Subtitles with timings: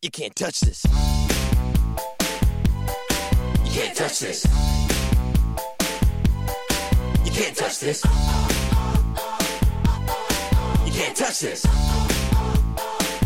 [0.00, 0.84] You can't touch this.
[3.64, 4.44] You can't touch this.
[7.24, 8.04] You can't touch this.
[10.86, 11.64] You can't touch this.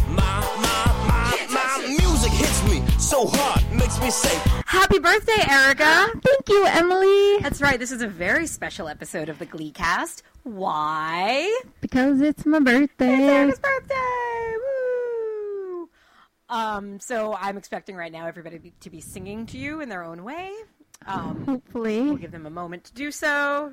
[0.09, 4.35] My, my, my, my music hits me so hard, makes me say,
[4.65, 6.11] Happy birthday, Erica!
[6.25, 7.41] Thank you, Emily.
[7.41, 7.79] That's right.
[7.79, 10.23] This is a very special episode of the Glee Cast.
[10.45, 11.55] Why?
[11.83, 13.13] Because it's my birthday.
[13.13, 14.32] It's Erica's birthday!
[16.53, 20.05] Um, so I'm expecting right now everybody be- to be singing to you in their
[20.05, 20.53] own way.
[21.07, 22.03] Um, Hopefully.
[22.03, 23.73] we'll give them a moment to do so.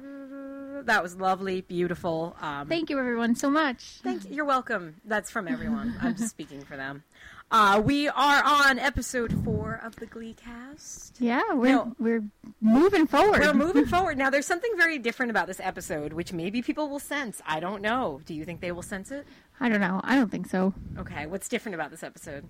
[0.85, 2.35] That was lovely, beautiful.
[2.41, 3.99] Um, Thank you, everyone, so much.
[4.01, 4.35] Thank you.
[4.37, 4.95] You're welcome.
[5.05, 5.95] That's from everyone.
[6.01, 7.03] I'm just speaking for them.
[7.51, 11.17] Uh, we are on episode four of the Glee cast.
[11.19, 11.95] Yeah, we're No.
[11.99, 12.23] we're
[12.61, 13.41] moving forward.
[13.41, 14.17] We're moving forward.
[14.19, 17.41] Now, there's something very different about this episode, which maybe people will sense.
[17.47, 18.21] I don't know.
[18.25, 19.25] Do you think they will sense it?
[19.59, 19.99] I don't know.
[20.03, 20.73] I don't think so.
[20.97, 21.25] Okay.
[21.25, 22.45] What's different about this episode?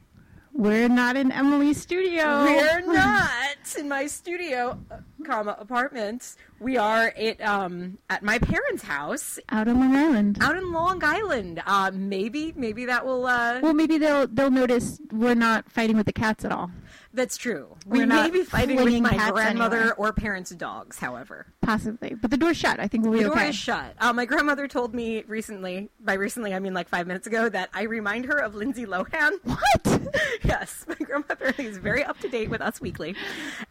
[0.52, 2.44] We're not in Emily's studio.
[2.44, 6.35] We're not in my studio, uh, comma apartment.
[6.60, 10.40] We are at um at my parents' house out on Long Island.
[10.41, 11.62] out in Long Island.
[11.65, 13.27] Uh, maybe maybe that will.
[13.27, 16.71] Uh, Well, maybe they'll they'll notice we're not fighting with the cats at all.
[17.13, 17.76] That's true.
[17.85, 19.96] We We're may not be fighting with my grandmother anywhere.
[19.96, 20.99] or parents' dogs.
[20.99, 22.79] However, Possibly, but the door's shut.
[22.79, 23.49] I think we'll be the door okay.
[23.49, 23.96] is shut.
[23.99, 25.90] Uh, my grandmother told me recently.
[25.99, 27.49] By recently, I mean like five minutes ago.
[27.49, 29.32] That I remind her of Lindsay Lohan.
[29.49, 30.02] What?
[30.43, 33.15] yes, my grandmother is very up to date with Us Weekly,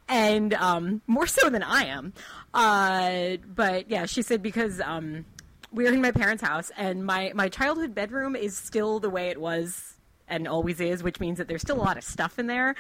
[0.08, 2.12] and um, more so than I am.
[2.52, 5.24] Uh, but yeah, she said because um,
[5.72, 9.40] we're in my parents' house, and my my childhood bedroom is still the way it
[9.40, 9.94] was
[10.28, 12.74] and always is, which means that there's still a lot of stuff in there.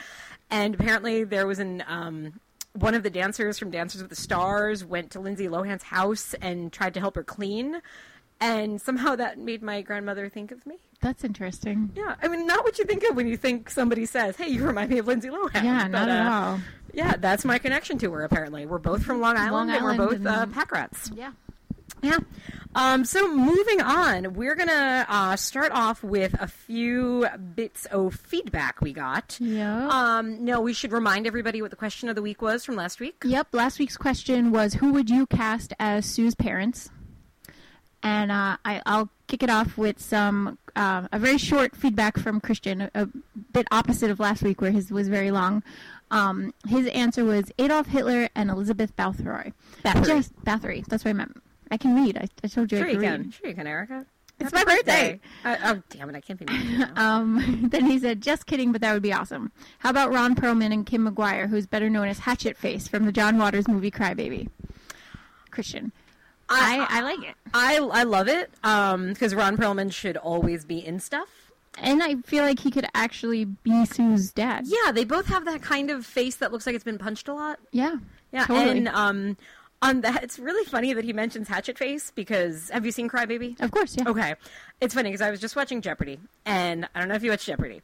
[0.50, 2.40] And apparently, there was an um,
[2.72, 6.72] one of the dancers from Dancers with the Stars went to Lindsay Lohan's house and
[6.72, 7.80] tried to help her clean.
[8.40, 10.76] And somehow that made my grandmother think of me.
[11.00, 11.90] That's interesting.
[11.94, 14.64] Yeah, I mean, not what you think of when you think somebody says, "Hey, you
[14.64, 16.60] remind me of Lindsay Lohan." Yeah, But, not at uh, all.
[16.92, 18.24] Yeah, that's my connection to her.
[18.24, 21.10] Apparently, we're both from Long Island, Long and we're Island both uh, pack rats.
[21.14, 21.32] Yeah.
[22.02, 22.18] Yeah.
[22.78, 28.80] Um, so moving on, we're gonna uh, start off with a few bits of feedback
[28.80, 29.36] we got.
[29.40, 29.88] Yeah.
[29.88, 33.00] Um, no, we should remind everybody what the question of the week was from last
[33.00, 33.16] week.
[33.24, 33.48] Yep.
[33.50, 36.88] Last week's question was who would you cast as Sue's parents?
[38.04, 42.40] And uh, I, I'll kick it off with some uh, a very short feedback from
[42.40, 43.08] Christian, a, a
[43.52, 45.64] bit opposite of last week where his was very long.
[46.12, 49.52] Um, his answer was Adolf Hitler and Elizabeth Bathory.
[49.84, 50.06] Bathory.
[50.06, 50.86] Just Bathory.
[50.86, 51.42] That's what I meant.
[51.70, 52.16] I can read.
[52.16, 53.22] I, I told you Sure I you can.
[53.22, 53.34] read.
[53.34, 54.06] Sure you can, Erica.
[54.40, 55.20] It's Happy my birthday.
[55.44, 56.14] Uh, oh, damn it!
[56.16, 56.44] I can't be.
[56.52, 57.16] mean to now.
[57.16, 60.72] Um, then he said, "Just kidding, but that would be awesome." How about Ron Perlman
[60.72, 64.48] and Kim McGuire, who's better known as Hatchet Face from the John Waters movie Crybaby?
[65.50, 65.90] Christian,
[66.48, 71.00] I, I like it, I I love it because Ron Perlman should always be in
[71.00, 71.28] stuff.
[71.78, 74.66] and I feel like he could actually be Sue's dad.
[74.66, 77.34] Yeah, they both have that kind of face that looks like it's been punched a
[77.34, 77.58] lot.
[77.72, 77.96] yeah,
[78.32, 78.78] Yeah, totally.
[78.78, 79.36] and um,
[79.82, 83.60] on that, it's really funny that he mentions Hatchet Face because have you seen Crybaby?
[83.60, 84.08] of course, yeah.
[84.08, 84.34] Okay,
[84.80, 87.46] it's funny because I was just watching Jeopardy, and I don't know if you watch
[87.46, 87.82] Jeopardy.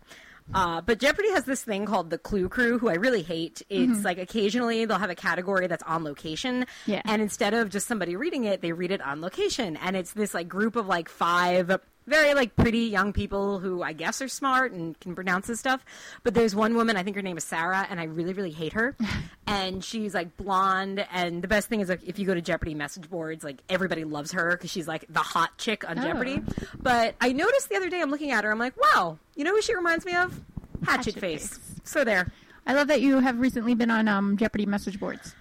[0.52, 3.62] Uh, but Jeopardy has this thing called the Clue Crew, who I really hate.
[3.70, 7.00] It's like occasionally they'll have a category that's on location, Yeah.
[7.06, 10.34] and instead of just somebody reading it, they read it on location, and it's this
[10.34, 11.74] like group of like five
[12.06, 15.84] very like pretty young people who I guess are smart and can pronounce this stuff.
[16.22, 18.72] But there's one woman, I think her name is Sarah, and I really really hate
[18.74, 18.96] her.
[19.46, 22.74] and she's like blonde, and the best thing is like if you go to Jeopardy
[22.74, 26.02] message boards, like everybody loves her because she's like the hot chick on Oh.
[26.02, 26.42] Jeopardy.
[26.80, 29.52] But I noticed the other day, I'm looking at her, I'm like, wow, you know
[29.52, 30.40] who she reminds me of?
[30.84, 31.48] Hatchet, Hatchet face.
[31.56, 31.80] Face.
[31.84, 32.30] So there.
[32.66, 35.34] I love that you have recently been on um, Jeopardy message boards.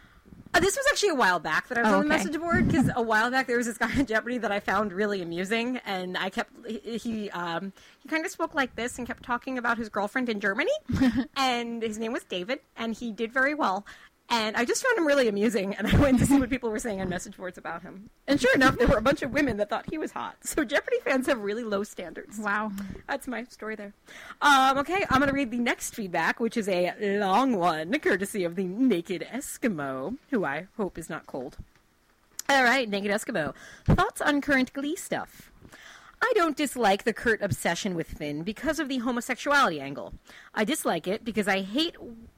[0.56, 2.24] Uh, this was actually a while back that I was Oh, on the okay.
[2.24, 4.94] message board because a while back there was this guy on Jeopardy that I found
[4.94, 9.08] really amusing, and I kept he he, um, he kind of spoke like this and
[9.08, 10.72] kept talking about his girlfriend in Germany,
[11.36, 13.86] and his name was David, and he did very well.
[14.30, 16.80] And I just found him really amusing, and I went to see what people were
[16.80, 18.10] saying on message boards about him.
[18.28, 20.38] And sure enough, there were a bunch of women that thought he was hot.
[20.44, 22.40] So Jeopardy fans have really low standards.
[22.40, 22.72] Wow.
[23.08, 23.94] That's my story there.
[24.42, 28.44] Um, okay, I'm going to read the next feedback, which is a long one, courtesy
[28.44, 31.58] of the Naked Eskimo, who I hope is not cold.
[32.50, 33.54] All right, Naked Eskimo.
[33.86, 35.52] Thoughts on current Glee stuff?
[36.22, 40.14] I don't dislike the Kurt obsession with Finn because of the homosexuality angle.
[40.54, 41.96] I dislike it because I hate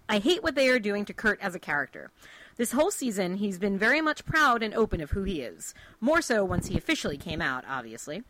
[0.07, 2.11] I hate what they are doing to Kurt as a character.
[2.57, 5.73] This whole season, he's been very much proud and open of who he is.
[5.99, 8.23] More so once he officially came out, obviously.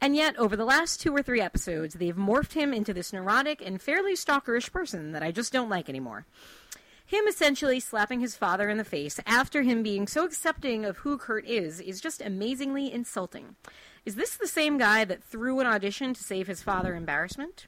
[0.00, 3.60] And yet, over the last two or three episodes, they've morphed him into this neurotic
[3.64, 6.26] and fairly stalkerish person that I just don't like anymore.
[7.06, 11.18] Him essentially slapping his father in the face after him being so accepting of who
[11.18, 13.56] Kurt is is just amazingly insulting.
[14.04, 17.66] Is this the same guy that threw an audition to save his father embarrassment?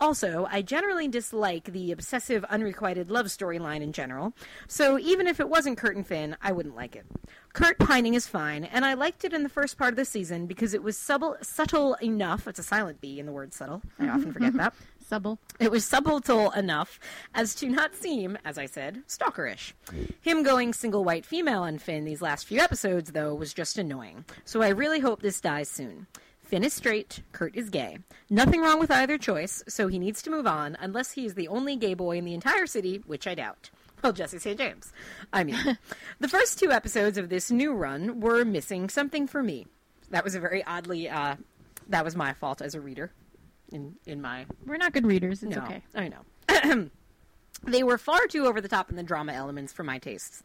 [0.00, 4.34] Also, I generally dislike the obsessive, unrequited love storyline in general,
[4.68, 7.06] so even if it wasn't Kurt and Finn, I wouldn't like it.
[7.54, 10.46] Kurt pining is fine, and I liked it in the first part of the season
[10.46, 12.46] because it was subtle, subtle enough.
[12.46, 13.80] It's a silent B in the word subtle.
[13.98, 14.74] I often forget that.
[15.08, 15.38] Subtle.
[15.58, 17.00] It was subtle enough
[17.34, 19.72] as to not seem, as I said, stalkerish.
[20.20, 24.24] Him going single white female on Finn these last few episodes, though, was just annoying.
[24.44, 26.08] So I really hope this dies soon.
[26.46, 27.98] Finn is straight, Kurt is gay.
[28.30, 31.48] Nothing wrong with either choice, so he needs to move on, unless he is the
[31.48, 33.70] only gay boy in the entire city, which I doubt.
[34.00, 34.56] Well, Jesse St.
[34.56, 34.92] James.
[35.32, 35.56] I mean,
[36.20, 39.66] the first two episodes of this new run were missing something for me.
[40.10, 41.34] That was a very oddly, uh,
[41.88, 43.10] that was my fault as a reader.
[43.72, 45.42] In, in my We're not good readers.
[45.42, 45.82] It's no, okay.
[45.96, 46.90] I know.
[47.66, 50.42] they were far too over the top in the drama elements for my tastes.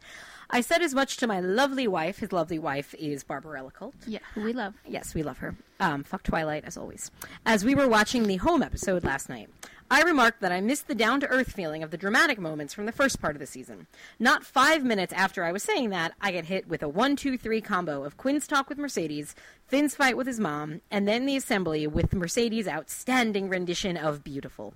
[0.50, 2.18] I said as much to my lovely wife.
[2.18, 3.94] His lovely wife is Barbarella Colt.
[4.06, 4.74] Yeah, who we love.
[4.86, 5.56] Yes, we love her.
[5.80, 7.10] Um, fuck Twilight, as always.
[7.46, 9.48] As we were watching the home episode last night,
[9.92, 12.86] I remarked that I missed the down to earth feeling of the dramatic moments from
[12.86, 13.88] the first part of the season.
[14.18, 17.36] Not five minutes after I was saying that, I get hit with a one, two,
[17.36, 19.34] three combo of Quinn's talk with Mercedes,
[19.66, 24.72] Finn's fight with his mom, and then the assembly with Mercedes' outstanding rendition of Beautiful.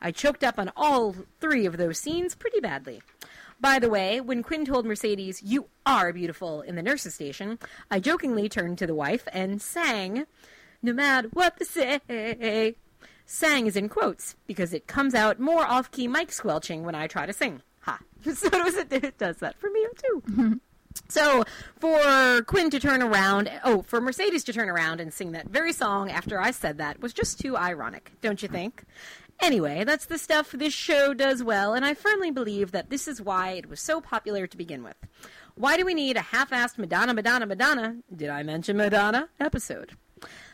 [0.00, 3.02] I choked up on all three of those scenes pretty badly.
[3.60, 7.58] By the way, when Quinn told Mercedes, You are beautiful, in the nurse's station,
[7.90, 10.26] I jokingly turned to the wife and sang,
[10.80, 12.76] No matter what they say.
[13.32, 17.06] Sang is in quotes because it comes out more off key mic squelching when I
[17.06, 17.62] try to sing.
[17.82, 18.00] Ha.
[18.34, 20.60] So it, it does that for me too.
[21.08, 21.44] So
[21.78, 25.72] for Quinn to turn around, oh, for Mercedes to turn around and sing that very
[25.72, 28.82] song after I said that was just too ironic, don't you think?
[29.38, 33.22] Anyway, that's the stuff this show does well, and I firmly believe that this is
[33.22, 34.96] why it was so popular to begin with.
[35.54, 37.96] Why do we need a half-assed Madonna, Madonna, Madonna?
[38.14, 39.28] Did I mention Madonna?
[39.38, 39.92] Episode.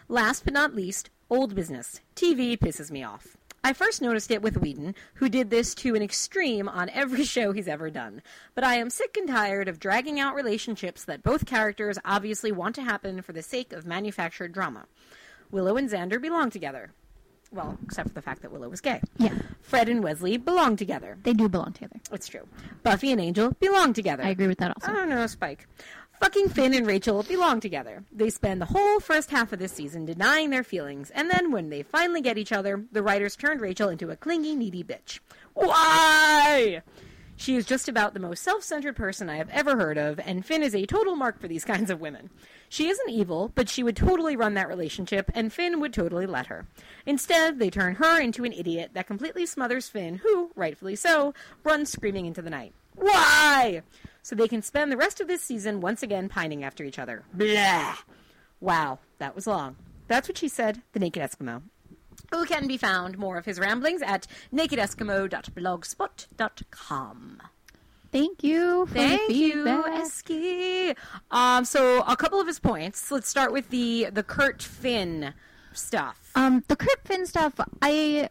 [0.08, 2.00] Last but not least, old business.
[2.14, 3.37] TV pisses me off.
[3.64, 7.52] I first noticed it with Whedon, who did this to an extreme on every show
[7.52, 8.23] he's ever done.
[8.55, 12.76] But I am sick and tired of dragging out relationships that both characters obviously want
[12.76, 14.87] to happen for the sake of manufactured drama.
[15.50, 16.93] Willow and Xander belong together.
[17.52, 19.00] Well, except for the fact that Willow was gay.
[19.19, 19.34] Yeah.
[19.62, 21.17] Fred and Wesley belong together.
[21.23, 21.96] They do belong together.
[22.12, 22.46] It's true.
[22.82, 24.25] Buffy and Angel belong together.
[24.25, 24.90] I agree with that also.
[24.90, 25.67] Oh, I don't know, Spike.
[26.20, 28.02] Fucking Finn and Rachel belong together.
[28.10, 31.68] They spend the whole first half of this season denying their feelings, and then when
[31.68, 35.20] they finally get each other, the writers turned Rachel into a clingy, needy bitch.
[35.52, 36.82] Why?
[37.36, 40.44] She is just about the most self centered person I have ever heard of, and
[40.44, 42.30] Finn is a total mark for these kinds of women.
[42.70, 46.46] She isn't evil, but she would totally run that relationship, and Finn would totally let
[46.46, 46.66] her.
[47.04, 51.92] Instead, they turn her into an idiot that completely smothers Finn, who, rightfully so, runs
[51.92, 52.72] screaming into the night.
[52.94, 53.82] Why?
[54.26, 57.23] So they can spend the rest of this season once again pining after each other.
[57.32, 57.94] Blah.
[58.58, 59.76] Wow, that was long.
[60.08, 61.62] That's what she said, the Naked Eskimo.
[62.32, 67.43] Who can be found more of his ramblings at nakedeskimo.blogspot.com.
[68.11, 70.00] Thank you for Thank the you, feedback.
[70.00, 70.96] Eski.
[71.31, 73.12] Um, so a couple of his points.
[73.12, 75.34] Let's start with the the Kurt Finn
[75.73, 76.32] stuff.
[76.34, 78.28] Um, the Kurt Finn stuff, I,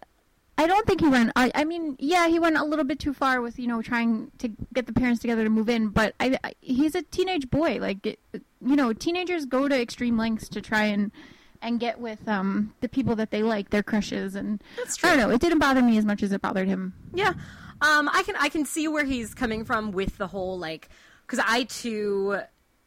[0.57, 1.31] I don't think he went.
[1.35, 4.31] I, I mean, yeah, he went a little bit too far with you know trying
[4.39, 5.89] to get the parents together to move in.
[5.89, 7.77] But I, I he's a teenage boy.
[7.79, 11.11] Like, it, you know, teenagers go to extreme lengths to try and
[11.61, 15.17] and get with um the people that they like, their crushes, and That's I don't
[15.17, 15.27] true.
[15.27, 15.33] know.
[15.35, 16.93] It didn't bother me as much as it bothered him.
[17.13, 17.33] Yeah,
[17.81, 20.89] um, I can I can see where he's coming from with the whole like
[21.27, 22.39] because I too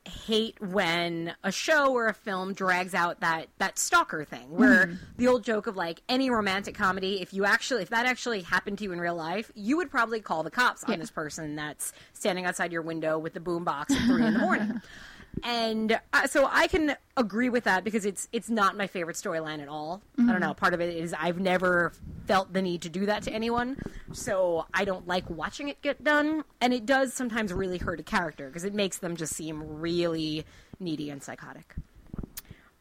[0.09, 4.97] hate when a show or a film drags out that that stalker thing where mm-hmm.
[5.17, 8.79] the old joke of like any romantic comedy if you actually if that actually happened
[8.79, 11.93] to you in real life you would probably call the cops on this person that's
[12.12, 14.81] standing outside your window with the boombox at three in the morning
[15.43, 19.61] and uh, so I can agree with that because it's it's not my favorite storyline
[19.61, 20.03] at all.
[20.19, 20.55] I don't know.
[20.55, 21.93] Part of it is I've never
[22.27, 23.77] felt the need to do that to anyone,
[24.13, 26.45] so I don't like watching it get done.
[26.61, 30.45] And it does sometimes really hurt a character because it makes them just seem really
[30.81, 31.75] needy and psychotic.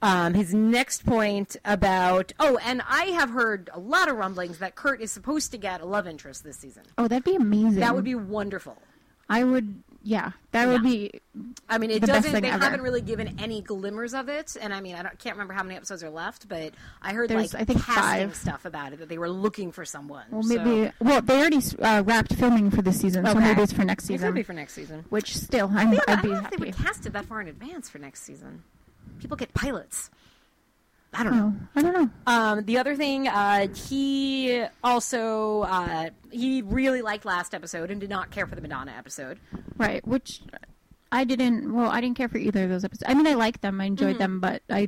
[0.01, 4.75] Um, his next point about oh, and I have heard a lot of rumblings that
[4.75, 6.84] Kurt is supposed to get a love interest this season.
[6.98, 7.80] Oh, that'd be amazing.
[7.80, 8.77] That would be wonderful.
[9.30, 9.82] I would.
[10.09, 10.89] Yeah, that would Yeah.
[10.89, 11.11] be.
[11.67, 12.31] I mean, it the doesn't.
[12.41, 12.63] They ever.
[12.63, 15.63] haven't really given any glimmers of it, and I mean, I don't, can't remember how
[15.63, 18.35] many episodes are left, but I heard There's, like I think, casting five.
[18.37, 20.23] stuff about it that they were looking for someone.
[20.31, 20.93] Well, so- maybe.
[21.01, 24.07] Well, they already uh, wrapped filming for this season, so maybe it's for next It
[24.07, 24.29] season.
[24.29, 25.03] could be for next season.
[25.09, 27.25] Which still, I'm, Yeah, I'd I be don't know if they would cast it that
[27.25, 28.63] far in advance for next season.
[29.19, 30.09] People get pilots.
[31.19, 31.53] I don't know.
[31.57, 32.09] Oh, I don't know.
[32.27, 38.09] Um, the other thing, uh, he also uh, he really liked last episode and did
[38.09, 39.39] not care for the Madonna episode.
[39.77, 40.41] Right, which
[41.12, 41.74] I didn't.
[41.74, 43.09] Well, I didn't care for either of those episodes.
[43.09, 44.17] I mean, I liked them, I enjoyed Mm-hmm.
[44.19, 44.88] them, but I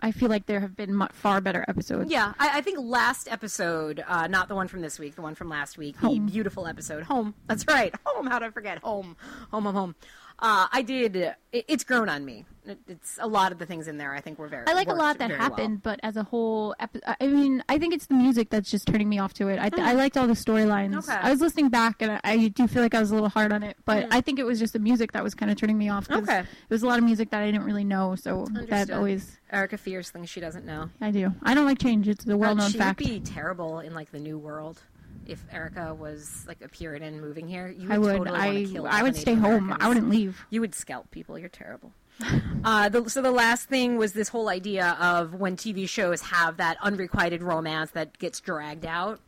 [0.00, 2.10] I feel like there have been far better episodes.
[2.10, 5.34] Yeah, I, I think last episode, uh, not the one from this week, the one
[5.34, 7.34] from last week, the beautiful episode, Home.
[7.46, 8.26] That's right, Home.
[8.26, 9.16] How did I forget Home?
[9.50, 9.94] Home, home, home.
[10.38, 11.16] Uh, I did.
[11.16, 12.44] It, it's grown on me.
[12.66, 14.12] It, it's a lot of the things in there.
[14.12, 14.66] I think were very.
[14.66, 15.48] I like a lot that very well.
[15.48, 19.08] happened, but as a whole, I mean, I think it's the music that's just turning
[19.08, 19.58] me off to it.
[19.58, 20.92] I, I liked all the storylines.
[20.92, 20.98] Hmm.
[20.98, 21.14] Okay.
[21.18, 21.26] Hmm.
[21.26, 23.52] I was listening back, and I, I do feel like I was a little hard
[23.52, 25.78] on it, but I think it was just the music that was kind of turning
[25.78, 26.10] me off.
[26.10, 26.40] Okay.
[26.40, 28.68] It was a lot of music that I didn't really know, so Understood.
[28.68, 30.90] that always Erica fears things she doesn't know.
[31.00, 31.32] I do.
[31.42, 32.08] I don't like change.
[32.08, 33.00] It's a well-known she fact.
[33.00, 34.82] would be terrible in like the new world.
[35.26, 38.16] If Erica was like a Puritan moving here, you would I would.
[38.18, 39.76] totally I kill I would stay Native home.
[39.78, 40.44] I wouldn't leave.
[40.50, 41.38] You would scalp people.
[41.38, 41.92] You're terrible.
[42.64, 46.56] uh, the, so the last thing was this whole idea of when TV shows have
[46.56, 49.20] that unrequited romance that gets dragged out.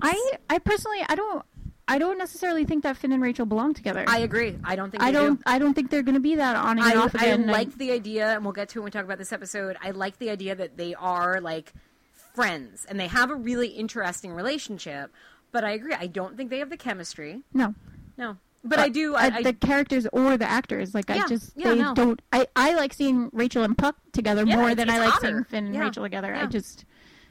[0.00, 1.44] I I personally I don't
[1.88, 4.04] I don't necessarily think that Finn and Rachel belong together.
[4.06, 4.58] I agree.
[4.62, 5.42] I don't think I don't Do.
[5.46, 7.46] I don't think they're going to be that on and I, off I again.
[7.46, 9.76] like the idea, and we'll get to it when we talk about this episode.
[9.80, 11.72] I like the idea that they are like
[12.38, 15.10] friends and they have a really interesting relationship.
[15.50, 15.94] But I agree.
[15.94, 17.42] I don't think they have the chemistry.
[17.52, 17.74] no.
[18.16, 19.14] No, but I do.
[19.14, 20.92] I, Uh, I, the characters or the actors.
[20.92, 21.94] Like Yeah, I just yeah, they no.
[21.94, 22.20] don't.
[22.32, 25.26] I I like seeing Rachel and Puck together Yeah, more than I like hotter.
[25.28, 26.34] seeing Finn and Yeah, Rachel together.
[26.34, 26.84] I just.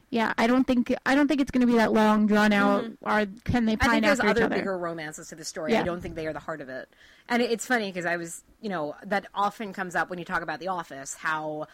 [0.09, 2.85] Yeah, I don't think I don't think it's going to be that long drawn out.
[3.01, 3.83] Or can they Mm-hmm.
[3.83, 4.55] I pine think there's other other?
[4.55, 5.75] bigger romances to the story.
[5.75, 6.87] I don't think they are the heart of it.
[7.27, 10.23] And it- it's funny because I was, you know, that often comes up when you
[10.23, 11.67] talk about The Office, how,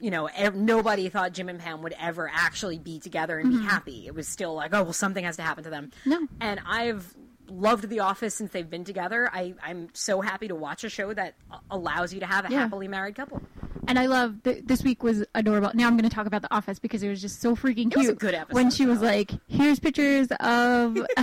[0.00, 3.60] you know, ev- nobody thought Jim and Pam would ever actually be together and be
[3.62, 4.06] happy.
[4.06, 5.90] It was still like, oh, well, something has to happen to them.
[6.00, 6.10] Mm-hmm.
[6.10, 6.26] No.
[6.40, 7.14] And I've
[7.48, 9.28] loved The Office since they've been together.
[9.32, 11.34] I, I'm so happy to watch a show that
[11.70, 12.60] allows you to have a Yeah.
[12.60, 13.42] happily married couple.
[13.88, 15.72] And I love th- this week was adorable.
[15.74, 17.96] Now I'm going to talk about The Office because it was just so freaking cute.
[17.96, 20.96] was a good episode, when she was like, "Here's pictures of."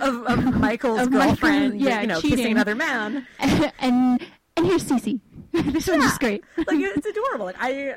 [0.00, 2.36] Of, of Michael's Of girlfriend, yeah, you know, cheating.
[2.38, 3.26] kissing another man.
[3.38, 4.20] and
[4.56, 5.20] and here's Cece.
[5.52, 6.42] this one's just great.
[6.58, 7.46] like it's adorable.
[7.46, 7.94] Like I,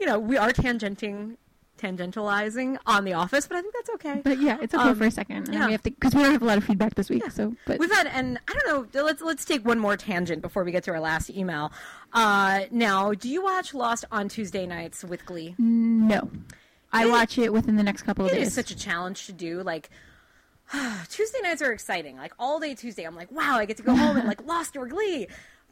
[0.00, 1.36] you know, we are tangenting,
[1.78, 4.20] tangentializing on The Office, but I think that's okay.
[4.24, 5.48] But yeah, it's okay Um, for a second.
[5.48, 5.66] And yeah.
[5.66, 7.30] we have to because we don't have a lot of feedback this week.
[7.30, 9.02] So, but We've had, and I don't know.
[9.02, 11.72] Let's let's take one more tangent before we get to our last email.
[12.12, 15.54] Uh, now, do you watch Lost on Tuesday nights with Glee?
[15.58, 16.30] no,
[16.92, 18.46] I It- watch it within the next couple of It days.
[18.48, 19.62] it's such a challenge to do.
[19.62, 19.90] Like
[21.08, 22.16] Tuesday nights are exciting.
[22.16, 24.76] Like all day Tuesday, I'm like, wow, I get to go home and like Lost
[24.76, 25.26] or Glee.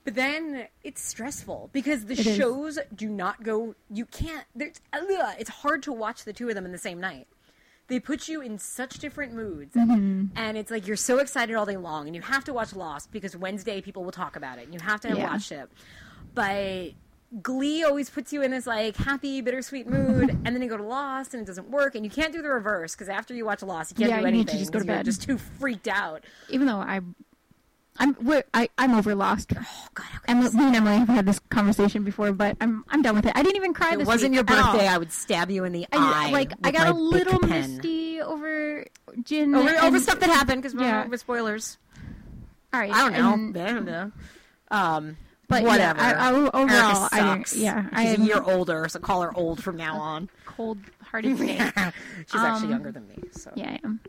[0.04, 2.36] But then it's stressful because the It is.
[2.36, 3.74] shows do not go.
[3.88, 4.44] You can't.
[4.60, 7.28] Ugh, it's hard to watch the two of them in the same night.
[7.88, 10.26] They put you in such different moods, Mm-hmm.
[10.36, 13.12] and it's like you're so excited all day long, and you have to watch Lost
[13.12, 15.30] because Wednesday people will talk about it, and you have to have Yeah.
[15.30, 15.68] watched it.
[16.34, 16.92] But
[17.42, 20.82] Glee always puts you in this like happy, bittersweet mood, and then you go to
[20.82, 23.62] Lost and it doesn't work, and you can't do the reverse because after you watch
[23.62, 24.46] Lost, you can't Yeah, do you anything.
[24.46, 25.04] need to just go to 'cause you're bed.
[25.04, 26.24] just too freaked out.
[26.50, 27.00] Even though I,
[27.98, 29.52] I'm we're, I I'm over Lost.
[29.56, 33.14] Oh God, And me and Emily have had this conversation before, but I'm I'm done
[33.14, 33.32] with it.
[33.34, 35.72] I didn't even cry If it this wasn't your birthday, I would stab you in
[35.72, 36.30] the I, eye.
[36.30, 37.74] like I got a little pen.
[37.76, 38.86] misty over
[39.24, 39.54] Jin.
[39.54, 41.06] over, over stuff that happened because Yeah.
[41.06, 41.76] with spoilers.
[42.72, 43.32] All right, I don't know.
[43.34, 44.12] and- I don't know.
[44.70, 45.16] Um,
[45.48, 46.00] But yeah, whatever.
[46.00, 49.62] I- I- overall, I yeah, I she's am- a year older, so call her old
[49.62, 50.30] from now on.
[50.46, 51.56] cold-hearted for me.
[52.26, 53.18] she's actually Um, younger than me.
[53.32, 54.00] So yeah, I am.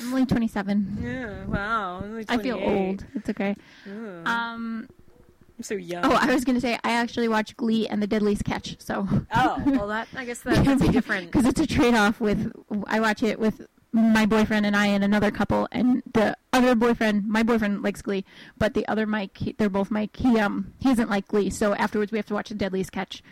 [0.00, 0.98] I'm only 27.
[1.02, 2.02] yeah, wow.
[2.28, 3.04] I feel old.
[3.14, 3.56] It's okay.
[3.86, 4.88] Ugh, Um.
[5.58, 6.04] I'm so young.
[6.04, 8.80] Oh, I was gonna say I actually watch Glee and The Deadliest Catch.
[8.80, 9.06] So.
[9.34, 11.26] Oh, well, that I guess that, that's a different.
[11.30, 12.50] because it's a trade-off with
[12.86, 17.28] I watch it with my boyfriend and I and another couple and the other boyfriend
[17.28, 18.24] my boyfriend likes Glee
[18.56, 21.74] but the other Mike he, they're both Mike he um he doesn't like Glee so
[21.74, 23.22] afterwards we have to watch the Deadliest Catch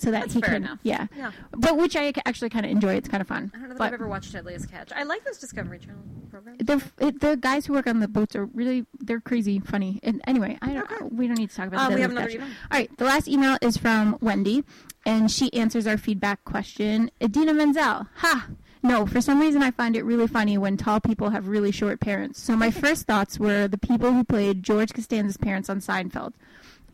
[0.00, 0.78] so that That's he fair can enough.
[0.82, 1.30] yeah Yeah.
[1.52, 3.84] but which I actually kind of enjoy it's kind of fun I don't know but
[3.84, 4.92] I've ever watched Deadliest Catch.
[4.92, 6.58] I like those Discovery Channel programs.
[6.58, 10.20] the it, the guys who work on the boats are really they're crazy funny and
[10.26, 11.04] anyway I don't Okay.
[11.10, 12.36] we don't need to talk about the we have another Catch.
[12.36, 12.48] email.
[12.70, 14.64] All right, the last email is from Wendy,
[15.04, 17.10] and she answers our feedback question.
[17.22, 18.06] Idina Menzel.
[18.16, 18.48] Ha!
[18.82, 22.00] No, for some reason I find it really funny when tall people have really short
[22.00, 22.40] parents.
[22.40, 26.32] So my first thoughts were the people who played George Costanza's parents on Seinfeld,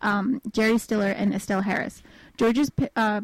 [0.03, 2.03] um, Jerry Stiller and Estelle Harris.
[2.37, 3.21] George's, uh,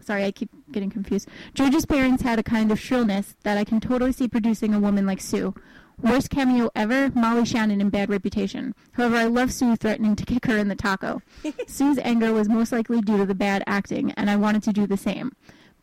[0.00, 1.28] sorry, I keep getting confused.
[1.54, 5.06] George's parents had a kind of shrillness that I can totally see producing a woman
[5.06, 5.54] like Sue.
[6.00, 8.74] Worst cameo ever, Molly Shannon in Bad Reputation.
[8.92, 11.22] However, I love Sue threatening to kick her in the taco.
[11.66, 14.86] Sue's anger was most likely due to the bad acting, and I wanted to do
[14.86, 15.32] the same.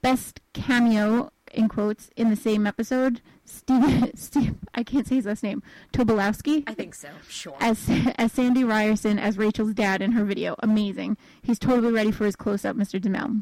[0.04, 3.22] Best cameo, in quotes, in the same episode,
[3.54, 5.62] Steve, Steve I can't say his last name,
[5.94, 7.10] Tobolowski I think so.
[7.28, 7.56] Sure.
[7.60, 10.56] as as Sandy Ryerson as Rachel's dad in her video.
[10.60, 11.18] Amazing.
[11.42, 13.00] He's totally ready for his close up, Mr.
[13.00, 13.42] DeMille.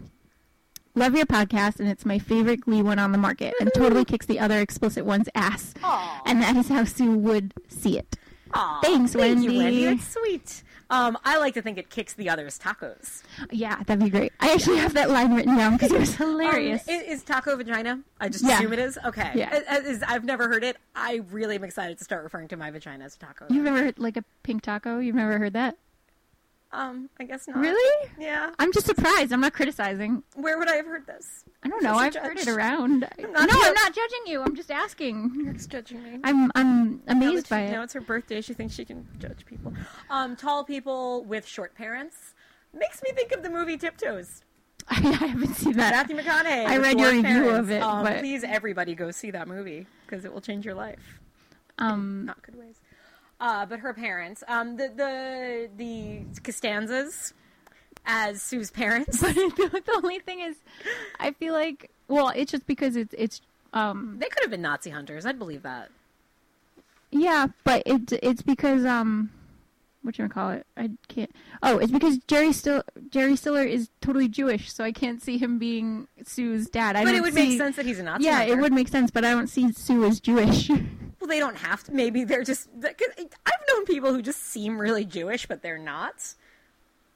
[0.94, 4.25] Love your podcast, and it's my favorite Glee one on the market, and totally kicks
[4.25, 5.74] the other explicit one's ass.
[5.84, 6.22] Aw.
[6.25, 8.18] And that is how Sue would see it.
[8.53, 9.58] Aw, Thanks, thank you, Wendy.
[9.58, 9.86] Wendy.
[9.86, 10.63] That's sweet.
[10.92, 13.24] Um, I like to think it kicks the other's tacos.
[13.50, 14.34] Yeah, that'd be great.
[14.40, 16.84] I actually have that line written down because it was Um, hilarious.
[16.88, 18.02] i- is, taco vagina?
[18.20, 18.58] I just Yeah.
[18.60, 19.00] assume it is.
[19.06, 19.32] Okay.
[19.34, 19.62] Yeah.
[19.68, 20.78] As- I've never heard it.
[20.96, 23.46] I really am excited to start referring to my vagina as taco.
[23.50, 25.00] You've never heard like a pink taco?
[25.00, 25.78] You've never heard that?
[26.74, 27.58] Um, I guess not.
[27.58, 28.10] Really?
[28.18, 28.51] Yeah.
[28.58, 29.34] I'm just surprised.
[29.34, 30.24] I'm not criticizing.
[30.36, 31.44] Where would I have heard this?
[31.63, 31.96] I don't know.
[31.96, 33.04] I've heard it around.
[33.20, 34.42] I'm no, I'm not judging you.
[34.42, 35.32] I'm just asking.
[35.44, 36.20] You're just judging me.
[36.24, 37.72] I'm I'm amazed by she- it.
[37.72, 38.40] Now it's her birthday.
[38.42, 39.74] She thinks she can judge people.
[40.10, 42.34] Um, tall people with short parents
[42.74, 44.44] makes me think of the movie Tiptoes.
[44.90, 45.92] I haven't seen that.
[45.92, 46.66] Matthew McConaughey.
[46.66, 47.60] I read your review parents.
[47.60, 50.75] of it, Um, but- please, everybody, go see that movie because it will change your
[50.75, 51.20] life.
[51.78, 52.75] Um, Not good ways.
[53.42, 57.34] Uh, but her parents, um, the the the Costanzas,
[58.06, 60.56] as Sue's parents, but the, only thing is,
[61.20, 63.42] I feel like well, it's just because it's it's
[63.74, 65.26] um they could have been Nazi hunters.
[65.26, 65.90] I'd believe that.
[67.10, 69.32] yeah, but it's it's because um
[70.04, 70.68] what you call it?
[70.78, 71.32] I can't.
[71.64, 75.58] Oh, it's because Jerry still Jerry Stiller is totally Jewish, so I can't see him
[75.58, 76.96] being Sue's dad.
[76.96, 78.26] I But it would see, make sense that he's a Nazi.
[78.26, 78.54] Yeah, hunter.
[78.54, 80.70] it would make sense, but I don't see Sue as Jewish.
[81.22, 81.92] Well, they don't have to.
[81.94, 82.68] Maybe they're just.
[82.82, 86.34] Cause I've known people who just seem really Jewish, but they're not.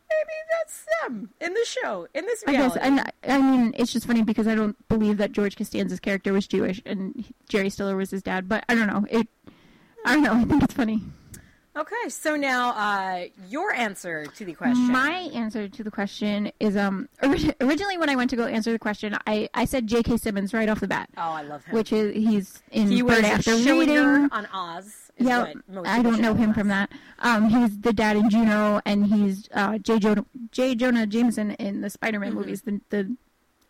[0.07, 2.79] Maybe that's them in the show, in this I guess, reality.
[2.81, 6.31] and I- I mean, it's just funny because I don't believe that George Costanza's character
[6.31, 8.47] was Jewish and Jerry Stiller was his dad.
[8.47, 9.07] But I don't know.
[9.09, 9.27] It,
[10.05, 10.33] I don't know.
[10.33, 11.01] I think it's funny.
[11.77, 14.91] Okay, so now uh, your answer to the question.
[14.93, 18.71] My answer to the question is um orig- originally when I went to go answer
[18.71, 20.17] the question, I I said J.K.
[20.17, 21.75] Simmons right off the bat, Oh, I love him.
[21.75, 23.97] which is he's in he Burn After Reading.
[24.31, 25.11] on Oz.
[25.17, 25.51] Yeah,
[25.85, 26.91] I don't know him from that.
[27.19, 29.97] Um, he's the dad in Juno, and he's uh, J.
[29.99, 30.75] Jonah, J.
[30.75, 32.37] Jonah Jameson in the Spider-Man Mm-hmm.
[32.39, 33.15] movies, the the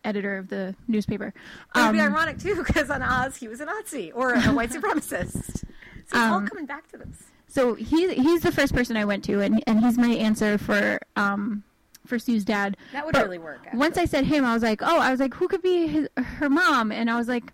[0.04, 1.32] editor of the newspaper.
[1.74, 4.40] It would be Um, ironic too, because on Oz he was a Nazi or a
[4.52, 5.58] white supremacist.
[5.58, 5.62] So
[6.02, 7.24] it's all Um, coming back to this.
[7.48, 11.00] So he he's the first person I went to, and and he's my answer for
[11.16, 11.62] um
[12.06, 12.76] for Sue's dad.
[12.92, 13.60] That would but really work.
[13.64, 13.78] Actually.
[13.78, 16.08] Once I said him, I was like, oh, I was like, who could be his,
[16.16, 16.92] her mom?
[16.92, 17.52] And I was like,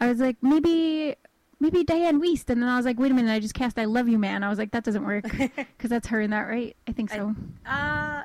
[0.00, 1.16] I was like, maybe
[1.60, 2.50] maybe Dianne Wiest.
[2.50, 4.42] And then I was like, wait a minute, I just cast I Love You Man.
[4.42, 6.76] I was like, that doesn't work because that's her in that, right?
[6.86, 7.34] I think so.
[7.64, 8.22] Uh,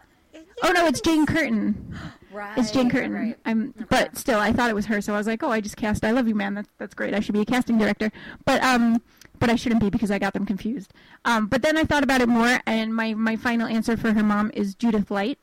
[0.63, 1.95] oh no, it's Jane Curtin.
[2.29, 3.13] Right, It's Jane Curtin.
[3.13, 3.37] Right.
[3.45, 5.77] I'm, but still, I thought it was her, so I was like, "Oh, I just
[5.77, 6.53] cast I Love You Man.
[6.55, 7.13] That's that's great.
[7.13, 8.11] I should be a casting director."
[8.43, 9.01] But um,
[9.39, 10.93] but I shouldn't be because I got them confused.
[11.25, 14.23] Um, but then I thought about it more, and my my final answer for her
[14.23, 15.39] mom is Judith Light,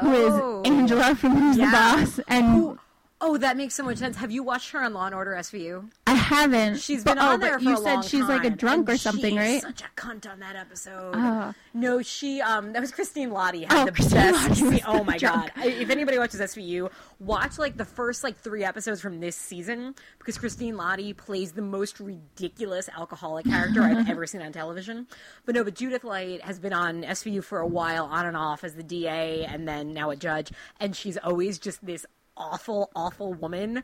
[0.00, 0.62] who is Oh.
[0.64, 1.66] Angela from Who's Yeah.
[1.66, 2.78] the Boss, and Who-
[3.20, 4.16] Oh, that makes so much sense.
[4.18, 5.90] Have you watched her on Law and Order SVU?
[6.06, 6.76] I haven't.
[6.76, 8.88] She's been oh, on there but for you a said long she's like a drunk
[8.88, 9.60] or something, right?
[9.60, 11.14] Such a cunt on that episode.
[11.16, 11.52] Oh.
[11.74, 14.82] No, she um that was Christine Lahti had Oh, the Christine best.
[14.86, 15.52] Oh my drunk.
[15.54, 15.64] god!
[15.64, 19.96] I- If anybody watches SVU, watch like the first like three episodes from this season
[20.18, 25.08] because Christine Lahti plays the most ridiculous alcoholic character I've ever seen on television.
[25.44, 28.62] But no, but Judith Light has been on SVU for a while, on and off
[28.62, 32.06] as the DA, and then now a judge, and she's always just this
[32.38, 33.82] awful, awful woman.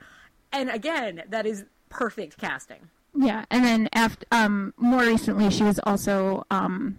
[0.52, 2.88] And again, that is perfect casting.
[3.16, 6.96] Yeah, and then after um more recently, she was also um.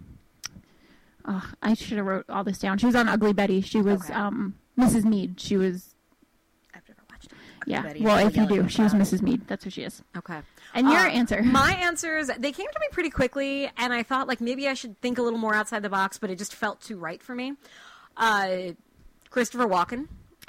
[1.28, 2.78] Oh, I should have wrote all this down.
[2.78, 3.60] She was on Ugly Betty.
[3.60, 4.12] She was Okay.
[4.14, 5.04] um Mrs.
[5.04, 5.40] Meade.
[5.40, 5.94] She was
[6.74, 7.38] I've never watched it.
[7.66, 7.82] yeah.
[7.82, 8.94] Betty, well, if you do, she was.
[8.94, 9.22] Mrs.
[9.22, 9.46] Meade.
[9.48, 10.02] That's who she is.
[10.16, 10.40] Okay.
[10.74, 11.42] And your Uh, answer?
[11.44, 14.98] My answers, they came to me pretty quickly, and I thought, like, maybe I should
[15.00, 17.54] think a little more outside the box, but it just felt too right for me.
[18.16, 18.72] Uh,
[19.30, 20.08] Christopher Walken.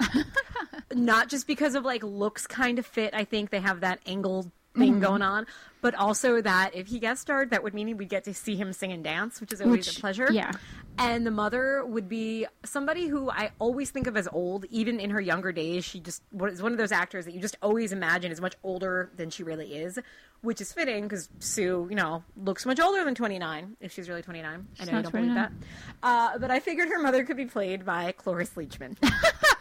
[0.92, 3.14] Not just because of, like, looks kind of fit.
[3.14, 4.44] I think they have that angled
[4.76, 5.00] thing Mm-hmm.
[5.00, 5.46] going on,
[5.80, 8.72] but also that if he guest starred, that would mean we'd get to see him
[8.72, 10.28] sing and dance, which is always Which- a pleasure.
[10.30, 10.52] yeah.
[10.98, 15.10] And the mother would be somebody who I always think of as old, even in
[15.10, 15.84] her younger days.
[15.84, 19.10] She just was one of those actors that you just always imagine is much older
[19.16, 19.98] than she really is,
[20.42, 24.22] which is fitting because Sue, you know, looks much older than 29, if she's really
[24.22, 24.66] 29.
[24.80, 25.52] I know you don't believe that.
[26.04, 28.96] Uh, but I figured her mother could be played by Cloris Leachman.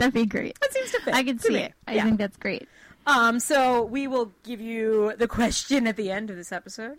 [0.00, 0.58] That'd be great.
[0.60, 1.14] that seems to fit.
[1.14, 1.58] I can see me.
[1.60, 1.74] it.
[1.86, 2.04] I Yeah.
[2.04, 2.68] think that's great.
[3.06, 6.98] Um, so we will give you the question at the end of this episode.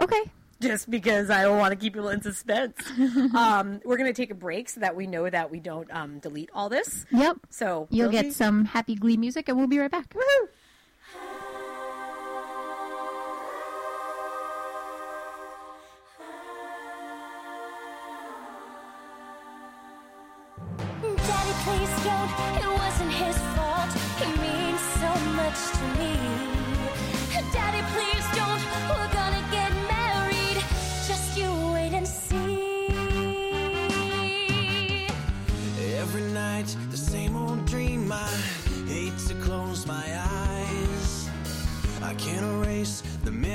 [0.00, 0.22] Okay.
[0.60, 2.74] just because I don't want to keep people in suspense.
[3.34, 6.18] um, we're going to take a break so that we know that we don't um,
[6.18, 7.06] delete all this.
[7.12, 7.36] Yep.
[7.50, 10.12] So You'll we'll get be- some happy Glee music, and we'll be right back.
[10.14, 10.48] Woohoo!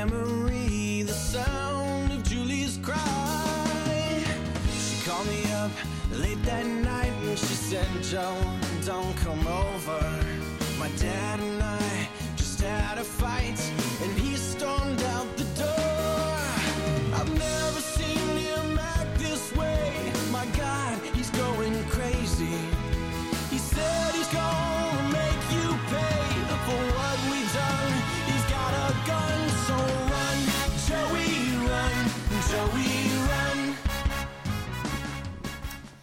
[0.05, 4.23] memory the sound of Julie's cry.
[4.71, 5.71] She called me up
[6.11, 8.62] late that night and she said, Joe.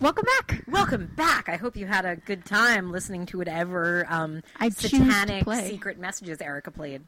[0.01, 0.65] Welcome back.
[0.67, 1.51] Welcome back.
[1.51, 6.41] I hope you had a good time listening to whatever um, I satanic secret messages
[6.41, 7.03] Erica played.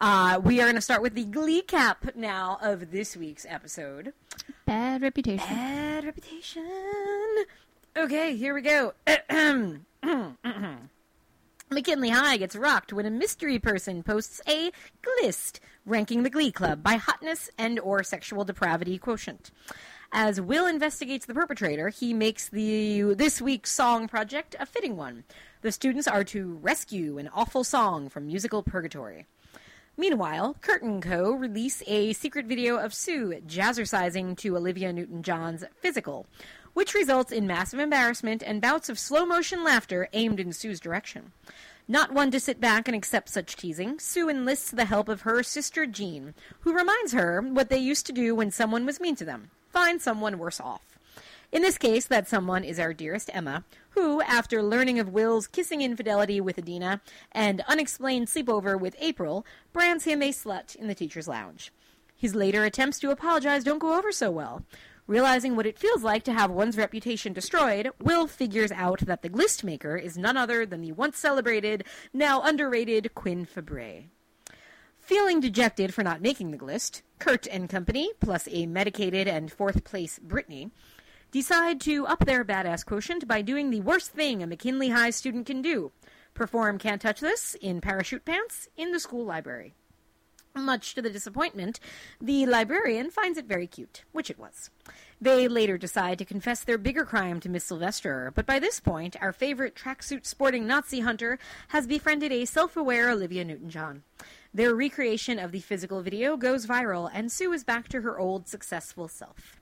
[0.00, 4.14] Uh, we are going to start with the glee cap now of this week's episode.
[4.66, 5.46] Bad reputation.
[5.46, 6.66] Bad reputation.
[7.96, 8.94] Okay, here we go.
[11.70, 14.72] McKinley High gets rocked when a mystery person posts a
[15.04, 19.52] glist ranking the Glee Club by hotness and or sexual depravity quotient.
[20.12, 25.24] As Will investigates the perpetrator, he makes the this week's song project a fitting one.
[25.60, 29.26] The students are to rescue an awful song from musical purgatory.
[29.98, 31.32] Meanwhile, Kurt and Co.
[31.32, 36.26] release a secret video of Sue jazzercising to Olivia Newton John's physical,
[36.72, 41.32] which results in massive embarrassment and bouts of slow motion laughter aimed in Sue's direction.
[41.86, 45.42] Not one to sit back and accept such teasing, Sue enlists the help of her
[45.42, 49.26] sister Jean, who reminds her what they used to do when someone was mean to
[49.26, 50.98] them find someone worse off.
[51.50, 55.80] In this case, that someone is our dearest Emma, who, after learning of Will's kissing
[55.80, 57.00] infidelity with Idina
[57.32, 61.72] and unexplained sleepover with April, brands him a slut in the teacher's lounge.
[62.14, 64.64] His later attempts to apologize don't go over so well.
[65.06, 69.30] Realizing what it feels like to have one's reputation destroyed, Will figures out that the
[69.30, 74.08] glist maker is none other than the once celebrated, now underrated Quinn Fabray.
[75.08, 79.82] Feeling dejected for not making the list, Kurt and company, plus a medicated and fourth
[79.82, 80.70] place Brittany,
[81.30, 85.46] decide to up their badass quotient by doing the worst thing a McKinley High student
[85.46, 85.92] can do
[86.34, 89.72] perform Can't Touch This in parachute pants in the school library.
[90.54, 91.80] Much to the disappointment,
[92.20, 94.68] the librarian finds it very cute, which it was.
[95.22, 99.16] They later decide to confess their bigger crime to Miss Sylvester, but by this point,
[99.22, 104.02] our favorite tracksuit sporting Nazi hunter has befriended a self aware Olivia Newton John.
[104.54, 108.48] Their recreation of the physical video goes viral, and Sue is back to her old
[108.48, 109.60] successful self.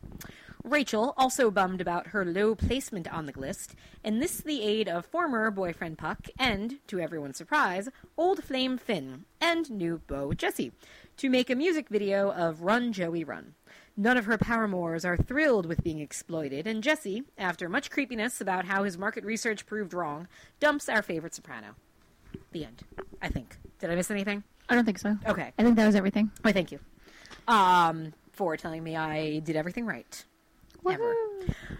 [0.62, 5.50] Rachel, also bummed about her low placement on the list, enlists the aid of former
[5.50, 10.72] boyfriend Puck and, to everyone's surprise, old flame Finn and new beau Jesse
[11.16, 13.54] to make a music video of Run Joey Run.
[13.96, 18.66] None of her paramours are thrilled with being exploited, and Jesse, after much creepiness about
[18.66, 20.28] how his market research proved wrong,
[20.60, 21.76] dumps our favorite soprano.
[22.52, 22.82] The end.
[23.22, 23.56] I think.
[23.78, 24.42] Did I miss anything?
[24.68, 25.16] I don't think so.
[25.26, 25.52] Okay.
[25.58, 26.30] I think that was everything.
[26.42, 26.80] Why, thank you.
[27.48, 30.24] Um, for telling me I did everything right.
[30.88, 31.14] Ever.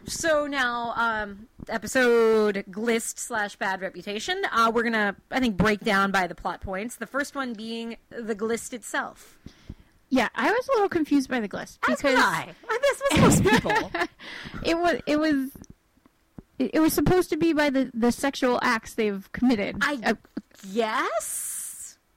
[0.06, 4.42] So now, um, episode glist slash bad reputation.
[4.50, 6.96] Uh, we're gonna, I think, break down by the plot points.
[6.96, 9.38] The first one being the glist itself.
[10.08, 12.24] Yeah, I was a little confused by the glist As because was.
[12.24, 13.90] I this was most people.
[14.64, 15.50] it was it was
[16.58, 19.76] it, it was supposed to be by the the sexual acts they've committed.
[19.82, 20.14] I Uh,
[20.68, 21.55] yes.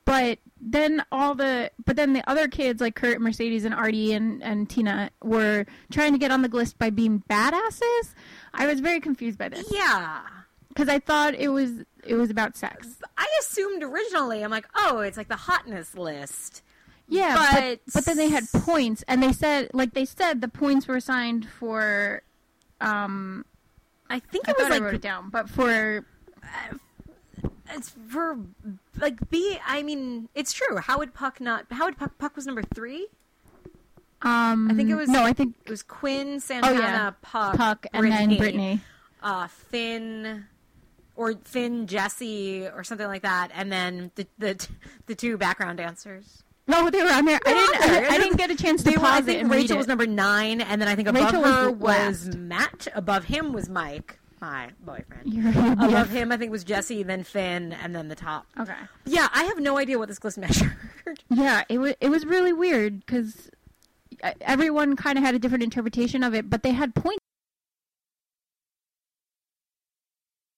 [0.09, 4.41] But then all the but then the other kids like Kurt, Mercedes, and Artie and
[4.41, 8.15] and Tina were trying to get on the list by being badasses.
[8.55, 10.21] I was very confused by this Yeah.
[10.69, 11.71] because I thought it was
[12.07, 12.87] it was about sex.
[13.19, 14.43] I assumed originally.
[14.43, 16.63] I'm like, oh, it's like the hotness list.
[17.07, 20.47] Yeah, but, But- but then they had points, and they said like they said the
[20.47, 22.23] points were assigned for.
[22.81, 23.45] Um,
[24.09, 26.03] I think I it was thought I wrote it down, but for
[27.75, 28.39] it's for
[28.99, 29.57] like B.
[29.65, 30.77] I mean, it's true.
[30.77, 31.65] How would Puck not?
[31.71, 32.17] How would Puck?
[32.17, 33.07] Puck was number three.
[34.21, 37.11] um, I think it was- no, I think It was Quinn, Santana, yeah.
[37.21, 38.81] Puck, Puck and then Brittany.
[39.23, 40.45] uh, Finn,
[41.15, 44.67] or Finn, Jesse, or something like that, and then the the
[45.05, 46.43] the two background dancers.
[46.67, 47.39] No, they were on there.
[47.47, 47.81] I didn't.
[47.93, 48.11] there.
[48.11, 50.05] I, didn't get a chance to They were, I pause it think Rachel was number
[50.05, 52.35] nine, and then I think above Rachel was her the was.
[52.35, 52.87] Matt.
[52.93, 55.47] Above him was Mike, my boyfriend.
[55.83, 58.47] Above him, I think was Jesse, then Finn, and then the top.
[58.59, 58.73] Okay.
[59.05, 60.75] Yeah, I have no idea what this list measured.
[61.29, 61.95] Yeah, it was.
[62.01, 63.49] It was really weird because
[64.41, 67.19] everyone kind of had a different interpretation of it, but they had points.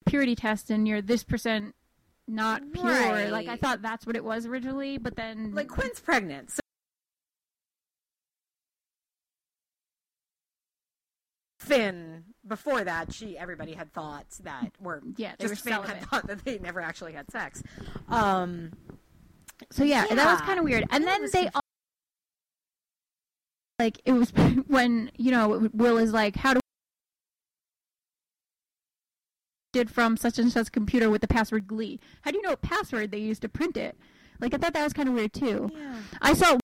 [0.05, 1.75] Purity test, and you're this percent
[2.27, 2.85] not pure.
[2.85, 3.29] Right.
[3.29, 6.61] Like I thought that's what it was originally, but then like Quinn's pregnant, so
[11.59, 12.30] Finn.
[12.51, 16.27] Before that, she everybody had thoughts that were Yeah, they just were Finn had thought
[16.27, 17.63] that they never actually had sex.
[18.09, 18.73] Um,
[19.71, 20.83] So yeah, that was kind of weird.
[20.91, 21.61] And then they all,
[23.79, 24.31] like it was
[24.67, 26.59] when you know Will is like, how do
[29.71, 32.01] did from such and such computer with the password Glee.
[32.23, 33.97] How do you know what password they used to print it?
[34.41, 35.71] Like I thought that was kind of weird too.
[35.73, 35.95] Yeah.
[36.21, 36.57] I saw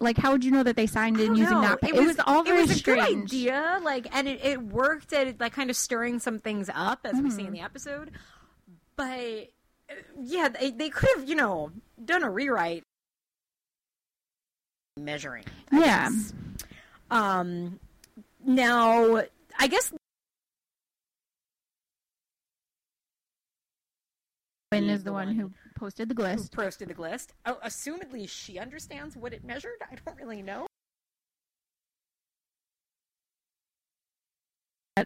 [0.00, 1.62] like how would you know that they signed in using know.
[1.62, 1.78] that?
[1.82, 3.30] It, It was, all very it was a strange.
[3.30, 7.00] good idea, like, and it, it worked at like kind of stirring some things up
[7.04, 7.46] as we see Mm-hmm.
[7.48, 8.10] in the episode.
[8.96, 9.50] But
[9.90, 11.72] uh, yeah, they, they could have, you know,
[12.04, 12.82] done a rewrite
[14.96, 15.44] measuring.
[15.72, 16.08] I Yeah.
[16.10, 16.32] guess.
[17.10, 17.80] Um.
[18.44, 19.22] Now,
[19.58, 19.92] I guess
[24.70, 27.28] He's is the one who posted the who posted the glist.
[27.46, 29.80] Oh, assumedly, she understands what it measured.
[29.90, 30.66] I don't really know.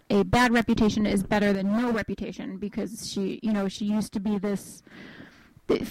[0.09, 4.21] a bad reputation is better than no reputation because she, you know, she used to
[4.21, 4.83] be this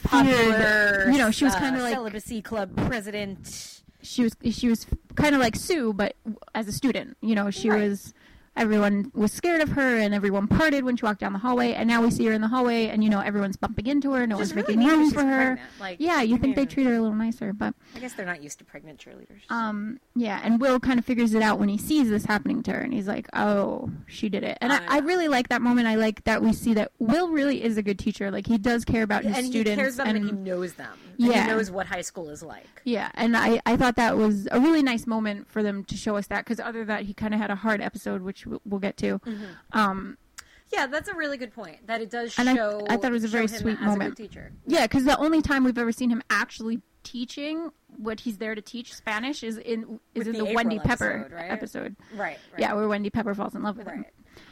[0.04, 3.82] Popular, you know, she was uh, kind of like celibacy club president.
[4.02, 6.16] she was she was kind of like Sue, but
[6.54, 7.90] as a student, you know, she Right.
[7.90, 8.14] was.
[8.56, 11.74] Everyone was scared of her, and everyone parted when she walked down the hallway.
[11.74, 14.28] And now we see her in the hallway, and you know everyone's bumping into her.
[14.28, 15.60] No Which one's really making room for her.
[15.80, 18.44] Like, yeah, you think they treat her a little nicer, but I guess they're not
[18.44, 19.50] used to pregnant cheerleaders.
[19.50, 20.42] um, yeah.
[20.44, 22.94] And Will kind of figures it out when he sees this happening to her, and
[22.94, 25.88] he's like, "Oh, she did it." And I I, I really like that moment.
[25.88, 28.32] I like that we see that Will really is a good teacher.
[28.32, 30.44] Like he does care about his and students, he cares about them and and he
[30.52, 30.98] knows them.
[31.18, 31.44] Yeah.
[31.44, 32.66] he knows what high school is like.
[32.84, 36.16] Yeah, and I, I thought that was a really nice moment for them to show
[36.16, 38.62] us that because other than that he kind of had a hard episode, which we'll,
[38.66, 39.20] we'll get to.
[39.74, 40.18] Um,
[40.74, 41.86] Yeah, that's a really good point.
[41.88, 42.86] That it does And I- show.
[42.90, 44.16] I thought it was a very sweet moment.
[44.18, 44.52] Teacher.
[44.68, 48.62] yeah, because the only time we've ever seen him actually teaching what he's there to
[48.62, 51.52] teach Spanish is in is With in the the, Wendy Pepper episode, right?
[51.52, 51.96] episode.
[52.14, 52.20] Right.
[52.52, 52.60] right.
[52.60, 54.06] Yeah, where Wendy Pepper falls in love with him.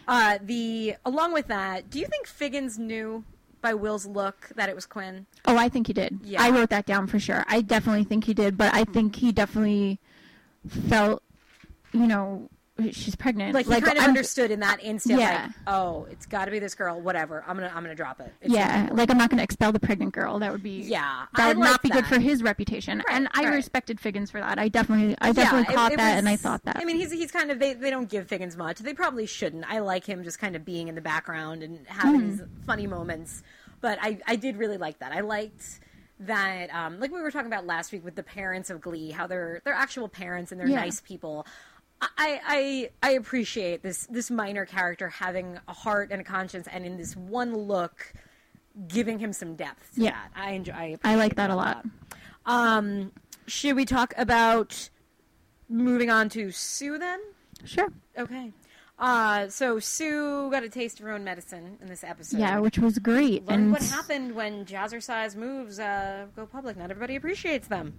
[0.08, 3.23] Uh, the along with that, do you think Figgins knew
[3.62, 5.25] by Will's look that it was Quinn?
[5.45, 6.19] Oh, I think he did.
[6.23, 6.41] Yeah.
[6.41, 7.45] I wrote that down for sure.
[7.47, 9.99] I definitely think he did, but I think he definitely
[10.67, 11.21] felt,
[11.93, 12.49] you know,
[12.91, 13.53] she's pregnant.
[13.53, 15.19] Like he kind of I'm- understood in that instant.
[15.19, 15.43] Yeah.
[15.47, 16.99] Like, oh, it's got to be this girl.
[16.99, 17.43] Whatever.
[17.47, 18.33] I'm gonna I'm gonna drop it.
[18.41, 20.39] It's Yeah, like I'm not going to expel the pregnant girl.
[20.39, 22.99] That would be Yeah, That I would like not be good for his reputation.
[23.07, 23.55] Right, and I right.
[23.55, 24.57] respected Figgins for that.
[24.59, 26.77] I definitely, I definitely Yeah, caught it that, and I thought that.
[26.79, 28.79] I mean, he's he's kind of they, they don't give Figgins much.
[28.79, 29.65] They probably shouldn't.
[29.71, 32.29] I like him just kind of being in the background and having Mm-hmm.
[32.31, 33.43] his funny moments.
[33.81, 35.11] But I I did really like that.
[35.13, 35.79] I liked
[36.21, 39.25] that um, like we were talking about last week with the parents of Glee, how
[39.25, 40.75] they're they're actual parents and they're Yeah.
[40.81, 41.45] nice people.
[42.01, 46.85] I, I I appreciate this this minor character having a heart and a conscience, and
[46.85, 48.13] in this one look,
[48.88, 49.95] giving him some depth.
[49.95, 50.12] To Yeah.
[50.12, 50.31] that.
[50.35, 50.73] I enjoy.
[50.73, 51.85] I, I like appreciate that a lot.
[52.45, 53.12] Um,
[53.47, 54.89] should we talk about
[55.67, 57.19] moving on to Sue then?
[57.65, 57.91] Sure.
[58.17, 58.51] Okay.
[58.97, 62.39] Uh, so Sue got a taste of her own medicine in this episode.
[62.39, 63.45] Yeah, which was great.
[63.47, 66.75] Learned and what happened when jazzercise moves uh, go public.
[66.75, 67.97] Not everybody appreciates them.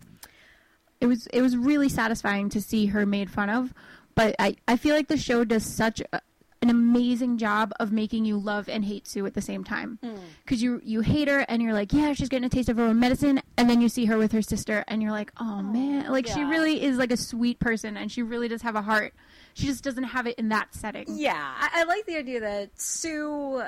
[1.01, 3.73] It was it was really satisfying to see her made fun of.
[4.15, 6.21] But I, I feel like the show does such a,
[6.63, 9.99] an amazing job of making you love and hate Sue at the same time.
[10.03, 10.17] Hmm.
[10.45, 12.85] Because you you hate her and you're like, yeah, she's getting a taste of her
[12.85, 16.11] own medicine, and then you see her with her sister and you're like, oh man,
[16.11, 19.15] like she really is like a sweet person and she really does have a heart.
[19.55, 21.07] She just doesn't have it in that setting.
[21.09, 23.63] Yeah, I, I like the idea that Sue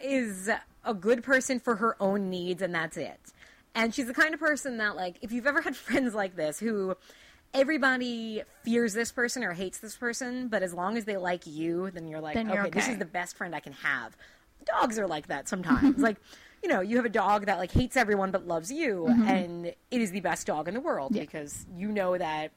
[0.00, 0.50] is
[0.84, 3.20] a good person for her own needs, and that's it.
[3.74, 6.58] And she's the kind of person that, like, if you've ever had friends like this
[6.58, 6.96] who
[7.54, 11.90] everybody fears this person or hates this person, but as long as they like you,
[11.90, 14.16] then you're like, Then you're okay, this is the best friend I can have.
[14.64, 15.98] Dogs are like that sometimes.
[16.02, 16.16] like,
[16.62, 19.76] you know, you have a dog that like hates everyone but loves you, and it
[19.90, 21.16] is the best dog in the world Mm-hmm.
[21.16, 21.22] Yeah.
[21.24, 22.52] because you know that,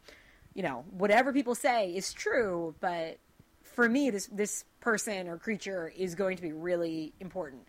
[0.53, 3.17] you know, whatever people say is true, but
[3.63, 7.63] for me, this this person or creature is going to be really important,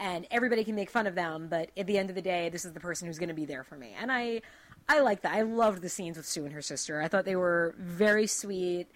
[0.00, 2.64] and everybody can make fun of them, but at the end of the day, this
[2.64, 4.40] is the person who's going to be there for me, and I
[4.88, 5.34] I like that.
[5.34, 7.00] I loved the scenes with Sue and her sister.
[7.00, 8.88] I thought they were very sweet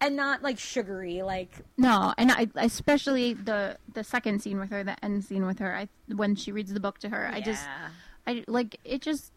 [0.00, 4.84] and not like sugary, like No, and I especially the the second scene with her,
[4.84, 7.36] the end scene with her, I when she reads the book to her, yeah.
[7.36, 7.64] I just
[8.26, 9.32] I like it just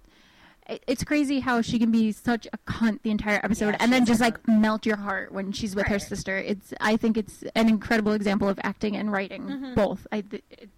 [0.68, 3.92] it- it's crazy how she can be such a cunt the entire episode Yeah, and
[3.92, 6.38] then just like melt your heart when she's with her sister.
[6.38, 9.74] It's I think it's an incredible example of acting and writing mm-hmm.
[9.74, 10.06] both.
[10.12, 10.70] I th- it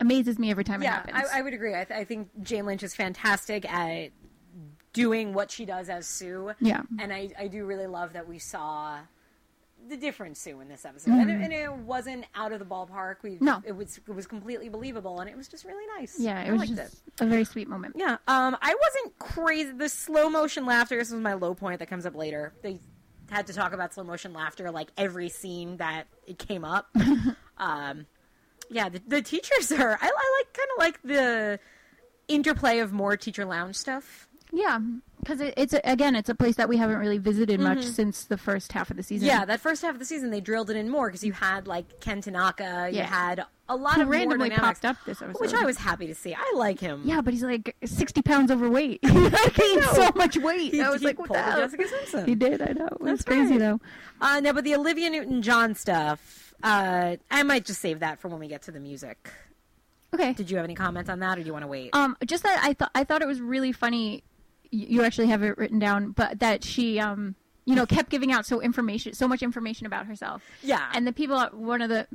[0.00, 1.28] amazes me every time it yeah, happens.
[1.32, 1.74] I, I would agree.
[1.74, 4.10] I, th- I think Jane Lynch is fantastic at
[4.92, 6.52] doing what she does as Sue.
[6.60, 6.82] Yeah.
[6.98, 8.98] and I, I do really love that we saw
[9.88, 13.16] the different Sue in this episode, and, it, and it wasn't out of the ballpark.
[13.22, 13.44] We Mm-hmm.
[13.44, 13.62] No.
[13.64, 16.18] it was it was completely believable, and it was just really nice.
[16.18, 17.20] yeah, it I was just it.
[17.20, 17.94] a very sweet moment.
[17.96, 19.70] Yeah, um, I wasn't crazy.
[19.72, 20.96] The slow motion laughter.
[20.96, 22.52] This was my low point that comes up later.
[22.62, 22.80] They
[23.30, 26.88] had to talk about slow motion laughter like every scene that it came up.
[27.58, 28.06] um,
[28.70, 29.98] yeah, the, the teachers are.
[30.00, 31.58] I, I like kind of like the
[32.28, 34.28] interplay of more teacher lounge stuff.
[34.52, 34.78] Yeah,
[35.20, 38.24] because it, it's a, again, it's a place that we haven't really visited much since
[38.24, 39.28] the first half of the season.
[39.28, 39.38] Mm-hmm.
[39.40, 41.66] Yeah, that first half of the season they drilled it in more because you had
[41.66, 43.06] like Ken Tanaka, you Yeah.
[43.06, 45.40] had a lot Who of randomly popped up this episode.
[45.40, 46.32] which I was happy to see.
[46.32, 47.02] I like him.
[47.04, 49.00] Yeah, but he's like sixty pounds overweight.
[49.04, 50.72] he gained so much weight.
[50.72, 51.58] He- I was like, what the hell?
[51.58, 52.26] Jessica Simpson.
[52.26, 52.62] He did.
[52.62, 52.86] I know.
[52.86, 53.58] It That's crazy right.
[53.58, 53.80] though.
[54.20, 58.38] Uh, no, but the Olivia Newton-John stuff, uh, I might just save that for when
[58.40, 59.30] we get to the music.
[60.14, 60.32] Okay.
[60.32, 61.90] Did you have any comments on that, or do you want to wait?
[61.94, 64.22] Um, just that I thought I thought it was really funny.
[64.70, 68.46] You actually have it written down, but that she, um, you know, kept giving out
[68.46, 70.42] so information, so much information about herself.
[70.62, 70.90] Yeah.
[70.92, 72.06] And the people, one of the,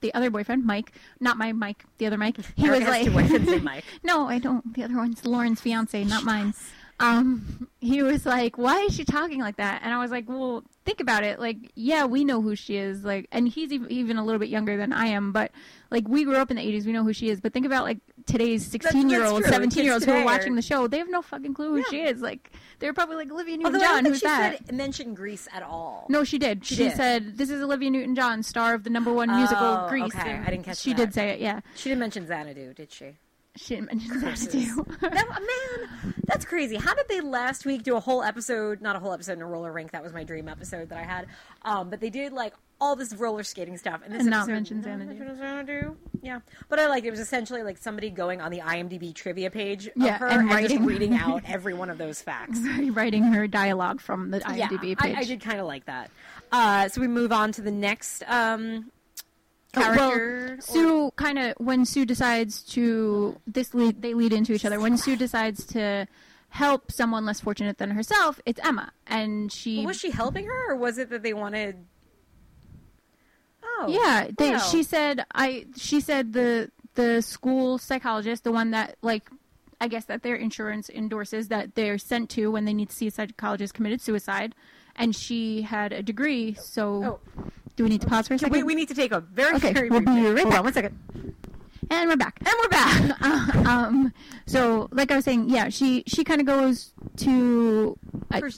[0.00, 3.10] the other boyfriend, Mike, not my Mike, the other Mike, he Eric was like, two
[3.12, 3.84] boyfriends Mike.
[4.02, 4.74] no, I don't.
[4.74, 6.54] The other one's Lauren's fiance, not mine.
[6.98, 10.64] Um, he was like, "Why is she talking like that?" And I was like, "Well,
[10.86, 11.38] think about it.
[11.38, 13.04] Like, yeah, we know who she is.
[13.04, 15.52] Like, and he's even, even a little bit younger than I am, but
[15.90, 16.86] like, we grew up in the '80s.
[16.86, 17.40] We know who she is.
[17.40, 20.62] But think about like today's 16 year olds, 17 year olds who are watching the
[20.62, 20.86] show.
[20.88, 21.84] They have no fucking clue who Yeah.
[21.90, 22.22] she is.
[22.22, 24.04] Like, they're probably like Olivia Newton Although John.
[24.06, 24.58] Who's she that?
[24.66, 26.06] said mention Grease at all.
[26.08, 26.64] No, she did.
[26.64, 26.96] She She, did.
[26.96, 30.30] said, "This is Olivia Newton-John, star of the number one musical Oh, Grease." okay.
[30.30, 30.96] And I didn't catch She that.
[30.96, 31.40] did say it.
[31.40, 33.16] Yeah, She didn't mention Xanadu, did she?
[33.56, 34.48] She didn't mention that Curses.
[34.52, 34.86] too.
[35.00, 36.76] that, man, that's crazy.
[36.76, 38.80] How did they last week do a whole episode?
[38.80, 39.92] Not a whole episode in a roller rink.
[39.92, 41.26] That was my dream episode that I had.
[41.62, 44.52] Um, but they did like all this roller skating stuff, and this And not episode-
[44.82, 45.96] mention Xanadu.
[46.22, 47.08] Yeah, but I liked it.
[47.08, 50.40] It was essentially like somebody going on the IMDb trivia page of Yeah, her and
[50.42, 50.84] and, just writing.
[50.84, 52.58] reading out every one of those facts.
[52.90, 55.16] writing her dialogue from the IMDb yeah, page.
[55.16, 56.10] I, I did kind of like that.
[56.52, 58.90] Uh, so we move on to the next um,
[59.82, 60.46] character.
[60.50, 64.80] well, Sue kind of when Sue decides to this lead they lead into each other.
[64.80, 66.06] When Sue decides to
[66.48, 70.76] help someone less fortunate than herself, it's Emma, and she was she helping her, or
[70.76, 71.84] was it that they wanted?
[73.78, 74.58] Oh, yeah they, wow.
[74.58, 79.28] she said I she said the the school psychologist the one that like
[79.80, 83.08] I guess that their insurance endorses that they're sent to when they need to see
[83.08, 84.54] a psychologist committed suicide,
[84.94, 86.54] and she had a degree.
[86.54, 87.50] So Oh.
[87.76, 88.52] Do we need to pause for a second?
[88.56, 90.24] We, we need to take a very Okay, very we'll be break.
[90.34, 90.58] right Hold back.
[90.58, 90.98] on one second.
[91.90, 92.38] and we're back.
[92.44, 93.22] And we're back.
[93.66, 94.12] um,
[94.46, 97.98] so like I was saying, yeah, she she kind of goes to
[98.30, 98.50] I- Her-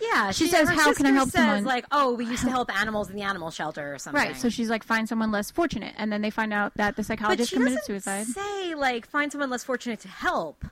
[0.00, 2.50] yeah, She says, her "How can I help says, someone?" Like, oh, we used to
[2.50, 4.22] help animals in the animal shelter or something.
[4.28, 4.36] right.
[4.36, 7.52] So she's like, find someone less fortunate, and then they find out that the psychologist
[7.52, 8.26] committed suicide.
[8.26, 10.64] say like find someone less fortunate to help.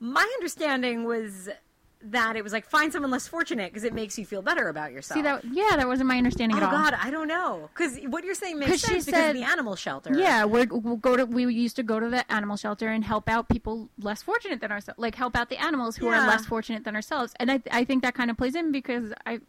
[0.00, 1.50] My understanding was
[2.12, 4.92] that it was like find someone less fortunate because it makes you feel better about
[4.92, 5.16] yourself.
[5.18, 5.44] See that?
[5.44, 6.70] Yeah, that wasn't my understanding Oh at all.
[6.74, 9.42] Oh god, I don't know because what you're saying makes sense because said- of the
[9.44, 10.16] animal shelter.
[10.16, 11.24] Yeah, we're, we'll go to.
[11.26, 14.72] We used to go to the animal shelter and help out people less fortunate than
[14.72, 16.24] ourselves, like help out the animals who Yeah.
[16.24, 17.34] are less fortunate than ourselves.
[17.40, 19.40] And I, I think that kind of plays in because I,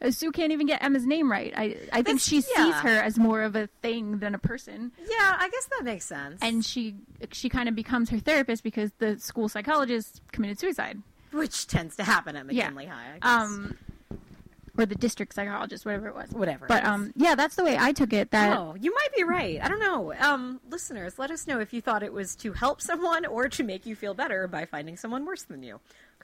[0.00, 1.52] uh, Sue can't even get Emma's name right.
[1.56, 1.62] I,
[1.92, 4.90] I think That's- she sees her as more of a thing than a person.
[4.98, 6.38] yeah, I guess that makes sense.
[6.42, 6.96] and she
[7.30, 11.00] she kind of becomes her therapist because the school psychologist committed suicide.
[11.32, 12.64] Which tends to happen at Yeah.
[12.70, 13.14] McKinley High.
[13.14, 13.50] I guess.
[13.50, 13.78] Um,
[14.78, 16.30] or the district psychologist, whatever it was.
[16.30, 18.30] Whatever But um, yeah, that's the way I took it.
[18.30, 19.60] That Oh, you might be right.
[19.62, 20.14] I don't know.
[20.18, 23.62] Um, listeners, let us know if you thought it was to help someone or to
[23.62, 25.78] make you feel better by finding someone worse than you.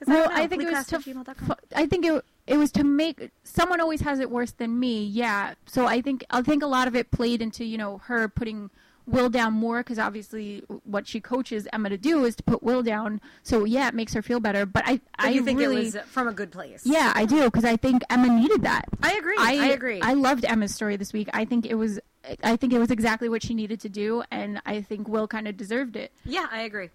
[0.07, 0.35] well, don't.
[0.37, 0.95] I think it was to.
[0.95, 5.03] F- I think it it was to make someone always has it worse than me.
[5.03, 5.53] Yeah.
[5.67, 8.71] So I think I think a lot of it played into you know her putting
[9.09, 12.83] Will down more because obviously what she coaches Emma to do is to put Will
[12.83, 13.19] down.
[13.43, 14.65] So yeah, it makes her feel better.
[14.65, 16.83] But I But I you think really it was from a good place?
[16.85, 18.85] yeah I do because I think Emma needed that.
[19.03, 19.35] I agree.
[19.37, 20.01] I, agree.
[20.01, 21.29] I loved Emma's story this week.
[21.33, 21.99] I think it was
[22.43, 25.47] I think it was exactly what she needed to do, and I think Will kind
[25.47, 26.11] of deserved it.
[26.25, 26.89] yeah, I agree.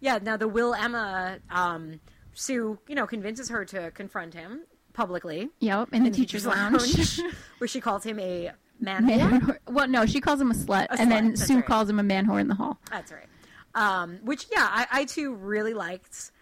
[0.00, 0.18] Yeah.
[0.22, 2.00] Now the Will Emma um,
[2.34, 4.60] Sue, you know, convinces her to confront him
[4.92, 7.20] publicly Yep, in the in teacher's lounge.
[7.58, 9.06] where she calls him a man.
[9.06, 9.58] man whore.
[9.68, 11.66] Well, no, she calls him a slut, A and slut, then that's Sue right.
[11.66, 12.78] calls him a man whore in the hall.
[12.90, 13.26] That's right.
[13.74, 16.32] Um, which, yeah, I, I too really liked.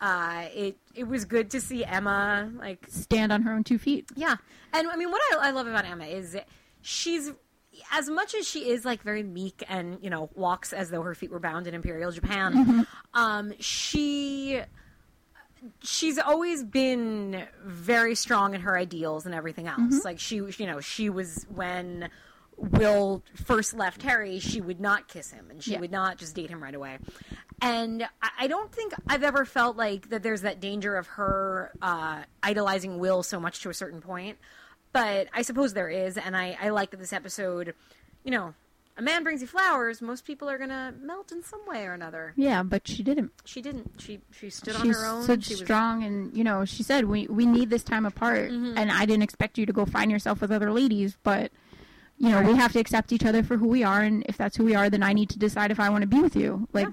[0.00, 4.10] Uh, it it was good to see Emma like Stand on her own two feet.
[4.14, 4.36] Yeah,
[4.72, 6.36] and I mean, what I, I love about Emma is
[6.82, 7.32] she's
[7.92, 11.14] as much as she is like very meek and you know walks as though her
[11.14, 12.86] feet were bound in Imperial Japan.
[13.14, 14.60] Um, she
[15.82, 20.04] she's always been very strong in her ideals and everything else.
[20.04, 22.08] Like she, you know, she was when.
[22.56, 25.80] Will first left Harry, she would not kiss him and she Yeah.
[25.80, 26.98] would not just date him right away.
[27.60, 31.72] And I- I don't think I've ever felt like that there's that danger of her
[31.82, 34.38] uh, idolizing Will so much to a certain point.
[34.92, 36.16] But I suppose there is.
[36.16, 37.74] And I, I like that this episode,
[38.22, 38.54] you know,
[38.96, 41.92] a man brings you flowers, most people are going to melt in some way or
[41.92, 42.32] another.
[42.36, 43.32] Yeah, but she didn't.
[43.44, 43.92] She didn't.
[43.98, 45.24] She she stood on her own.
[45.24, 48.50] stood she was strong, and you know, she said, "We we need this time apart."
[48.50, 48.78] Mm-hmm.
[48.78, 51.50] And I didn't expect you to go find yourself with other ladies, but
[52.18, 54.56] you know, we have to accept each other for who we are, and if that's
[54.56, 56.68] who we are, then I need to decide if I want to be with you.
[56.72, 56.86] Like,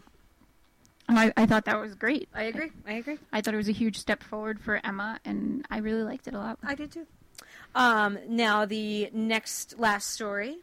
[1.08, 2.28] And I, I thought that was great.
[2.34, 2.72] I agree.
[2.88, 3.20] I agree.
[3.32, 6.34] I thought it was a huge step forward for Emma, and I really liked it
[6.34, 6.58] a lot.
[6.64, 7.06] I did too.
[7.76, 10.58] Um, now the next last story.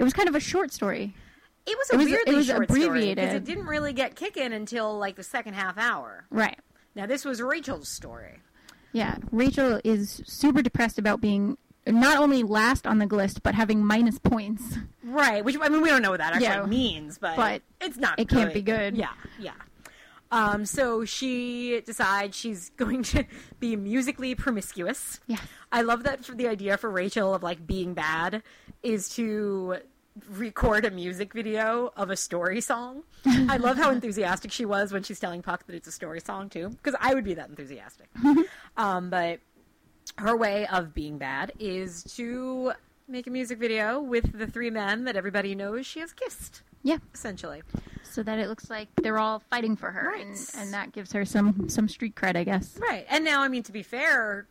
[0.00, 1.14] It was kind of a short story.
[1.66, 3.34] It was a It was- weirdly it was short story because abbreviated.
[3.34, 6.24] it didn't really get kicking until like the second half hour.
[6.30, 6.58] Right.
[6.94, 8.38] Now this was Rachel's story.
[8.92, 9.16] Yeah.
[9.30, 14.18] Rachel is super depressed about being not only last on the list, but having minus
[14.18, 14.78] points.
[15.04, 16.66] Right, which I mean we don't know what that actually Yeah.
[16.66, 18.18] means, but, But it's not.
[18.18, 18.96] it can't be good.
[18.96, 19.52] Yeah, yeah.
[20.32, 23.24] Um, so she decides she's going to
[23.58, 25.20] be musically promiscuous.
[25.26, 25.40] Yes.
[25.72, 28.42] I love that for the idea for Rachel of like being bad
[28.82, 29.76] is to
[30.28, 33.02] record a music video of a story song.
[33.24, 36.48] I love how enthusiastic she was when she's telling Puck that it's a story song
[36.48, 38.08] too, because I would be that enthusiastic.
[38.76, 39.40] um, but
[40.18, 42.72] her way of being bad is to
[43.08, 46.98] make a music video with the three men that everybody knows she has kissed, Yeah.
[47.14, 47.62] essentially.
[48.10, 50.26] So that it looks like they're all fighting for her, Right.
[50.26, 52.76] and, and that gives her some some street cred, I guess.
[52.78, 53.06] Right.
[53.08, 54.46] And now, I mean, to be fair,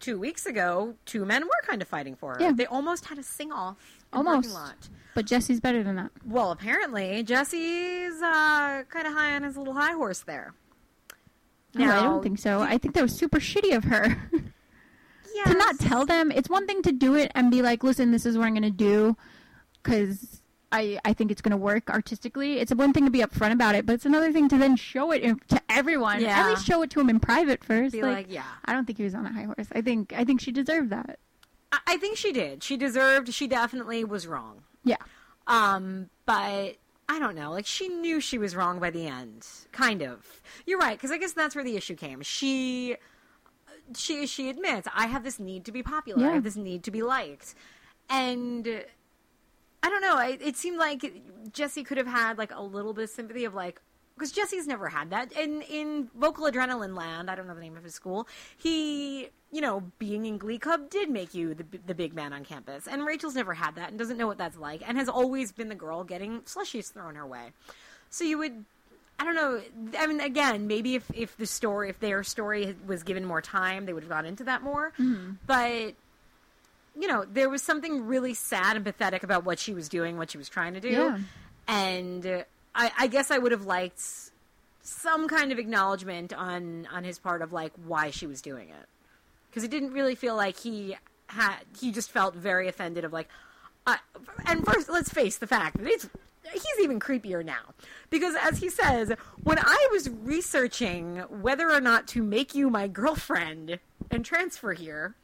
[0.00, 2.40] two weeks ago, two men were kind of fighting for her.
[2.40, 2.52] Yeah.
[2.52, 3.76] They almost had a sing off.
[4.12, 4.52] Almost.
[4.52, 4.88] Lot.
[5.14, 6.10] But Jesse's better than that.
[6.24, 10.54] Well, apparently, Jesse's uh, kind of high on his little high horse there.
[11.76, 12.60] No, I don't think so.
[12.60, 14.16] I think that was super shitty of her.
[15.34, 15.48] Yes.
[15.52, 18.24] to not tell them it's one thing to do it and be like listen this
[18.24, 19.16] is what i'm going to do
[19.82, 20.40] because
[20.78, 23.74] I, I think it's going to work artistically it's one thing to be upfront about
[23.74, 26.38] it but it's another thing to then show it in, to everyone Yeah.
[26.40, 28.44] at least show it to him in private first Be like, yeah.
[28.64, 30.90] i don't think he was on a high horse i think i think she deserved
[30.90, 31.18] that
[31.72, 32.62] I-, I think she did.
[32.62, 33.32] She deserved.
[33.34, 34.62] She definitely was wrong.
[34.84, 35.02] yeah
[35.46, 36.76] Um, but
[37.08, 37.50] I don't know.
[37.52, 40.40] Like she knew she was wrong by the end, kind of.
[40.66, 42.22] You're right, because I guess that's where the issue came.
[42.22, 42.96] She,
[43.96, 46.24] she, she admits I have this need to be popular.
[46.24, 46.34] I Yeah.
[46.34, 47.54] have this need to be liked,
[48.08, 48.84] and
[49.84, 50.18] I don't know.
[50.18, 51.22] It, it seemed like
[51.52, 53.80] Jesse could have had like a little bit of sympathy of like.
[54.16, 55.32] Because Jesse's never had that.
[55.32, 58.28] In in vocal adrenaline land, I don't know the name of his school.
[58.56, 62.44] He, you know, being in Glee Club did make you the the big man on
[62.44, 65.50] campus, and Rachel's never had that and doesn't know what that's like, and has always
[65.50, 67.50] been the girl getting slushies thrown her way.
[68.10, 68.64] So you would,
[69.18, 69.60] I don't know.
[69.98, 73.84] I mean, again, maybe if if the story, if their story was given more time,
[73.84, 74.92] they would have gone into that more.
[74.92, 75.32] Mm-hmm.
[75.44, 75.94] But
[76.98, 80.30] you know, there was something really sad and pathetic about what she was doing, what
[80.30, 80.90] she was trying to do.
[80.90, 81.18] Yeah.
[81.66, 82.42] And uh,
[82.74, 84.00] I, I guess I would have liked
[84.82, 88.86] some kind of acknowledgement on on his part of like why she was doing it,
[89.50, 90.96] because it didn't really feel like he
[91.28, 91.56] had.
[91.78, 93.28] He just felt very offended of like.
[93.86, 93.96] Uh,
[94.46, 96.08] and first, let's face the fact that it's
[96.52, 97.74] he's even creepier now
[98.10, 102.86] because as he says when i was researching whether or not to make you my
[102.86, 103.78] girlfriend
[104.10, 105.14] and transfer here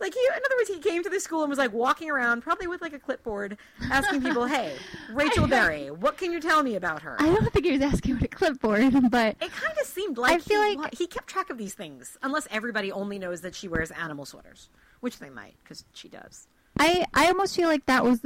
[0.00, 2.42] like he, in other words, he came to the school and was like walking around,
[2.42, 3.56] probably with like a clipboard,
[3.90, 4.74] asking people, "Hey,
[5.12, 8.14] Rachel Berry, what can you tell me about her?" i don't think he was asking
[8.14, 11.50] with a clipboard but It kind of seemed like feel he, like- he kept track
[11.50, 14.68] of these things, unless everybody only knows that she wears animal sweaters,
[15.00, 16.48] which they might, because she does.
[16.78, 18.24] I I almost feel like that was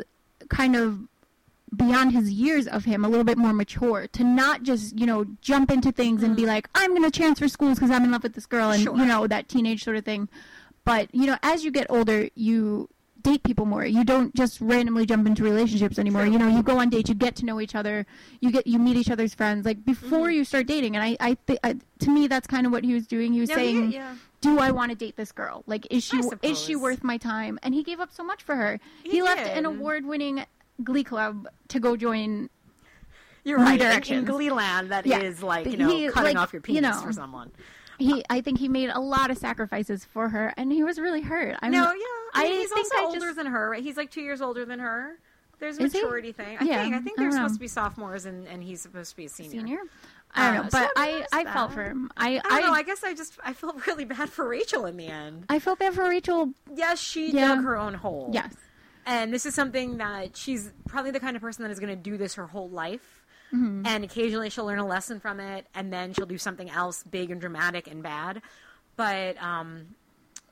[0.48, 1.00] kind of
[1.74, 5.24] beyond his years of him, a little bit more mature to not just you know
[5.40, 8.22] jump into things and be like I'm going to transfer schools because I'm in love
[8.22, 8.84] with this girl and Mm.
[8.84, 8.96] Sure.
[8.98, 10.28] you know that teenage sort of thing.
[10.84, 12.88] But you know, as you get older, you
[13.22, 13.84] date people more.
[13.86, 16.24] You don't just randomly jump into relationships anymore.
[16.24, 16.32] True.
[16.32, 18.04] You know, you go on dates, you get to know each other,
[18.40, 20.30] you get you meet each other's friends like before Mm-hmm.
[20.36, 20.94] you start dating.
[20.96, 23.32] And I I, th- I to me that's kind of what he was doing.
[23.32, 24.14] He was No, he- saying yeah.
[24.42, 25.62] do I want to date this girl?
[25.66, 27.58] Like, is she is she worth my time?
[27.62, 28.78] And he gave up so much for her.
[29.04, 30.44] He, He left an award-winning
[30.82, 32.50] Glee club to go join.
[33.42, 33.80] You're right.
[33.80, 34.28] In, in Directions.
[34.28, 35.46] Gleeland, that is Yeah.
[35.46, 37.52] like you know he, cutting like, off your you penis know, for someone.
[37.98, 41.20] He, I think he made a lot of sacrifices for her, and he was really
[41.22, 41.56] hurt.
[41.62, 42.00] I'm, No, yeah, I
[42.34, 43.70] I mean, he's think also I older just- than her.
[43.70, 43.82] Right?
[43.82, 45.18] He's like two years older than her.
[45.60, 46.58] There's a maturity thing.
[46.60, 46.94] I Yeah, think.
[46.96, 47.56] I think they're don't supposed know.
[47.56, 49.60] to be sophomores, and, and he's supposed to be a senior.
[49.60, 49.78] senior.
[50.34, 52.10] I don't Uh, know, so but I I, I felt for him.
[52.16, 52.74] I, I don't know.
[52.74, 55.44] I guess I just I felt really bad for Rachel in the end.
[55.48, 56.50] I felt bad for Rachel.
[56.74, 57.54] Yes, she Yeah.
[57.54, 58.30] dug her own hole.
[58.32, 58.52] Yes.
[59.06, 62.02] And this is something that she's probably the kind of person that is going to
[62.10, 63.13] do this her whole life.
[63.54, 63.86] Mm-hmm.
[63.86, 67.30] And occasionally she'll learn a lesson from it, and then she'll do something else big
[67.30, 68.42] and dramatic and bad.
[68.96, 69.94] But um,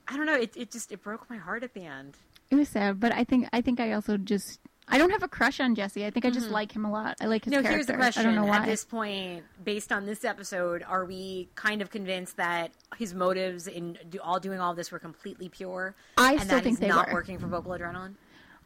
[0.07, 0.36] I don't know.
[0.36, 2.14] It, it just it broke my heart at the end.
[2.50, 5.28] It was sad, but I think I think I also just I don't have a
[5.28, 6.05] crush on Jesse.
[6.05, 7.16] I think I just like him a lot.
[7.20, 7.72] I like his No, character.
[7.74, 8.20] here's the question.
[8.22, 8.59] I don't know why.
[8.59, 13.66] At this point, based on this episode, are we kind of convinced that his motives
[13.68, 15.94] in do, all doing all this were completely pure?
[16.18, 17.14] I and still that think they not were.
[17.14, 18.14] working for vocal adrenaline.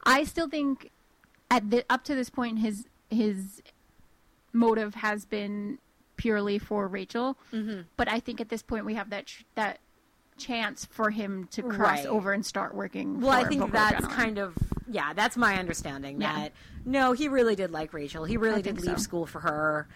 [0.05, 0.91] I still think
[1.51, 3.63] at the up to this point his his
[4.57, 5.79] motive has been
[6.17, 7.37] purely for Rachel.
[7.53, 7.83] Mm-hmm.
[7.97, 9.79] But I think at this point we have that ch- that
[10.39, 12.07] chance for him to cross Right.
[12.07, 13.21] over and start working.
[13.21, 14.11] Well, I think that's Adrenaline.
[14.11, 14.55] kind of
[14.89, 16.21] yeah, that's my understanding.
[16.21, 16.35] Yeah.
[16.35, 16.53] That
[16.85, 18.25] no, he really did like Rachel.
[18.25, 19.03] He really I did leave so.
[19.03, 19.89] school for her,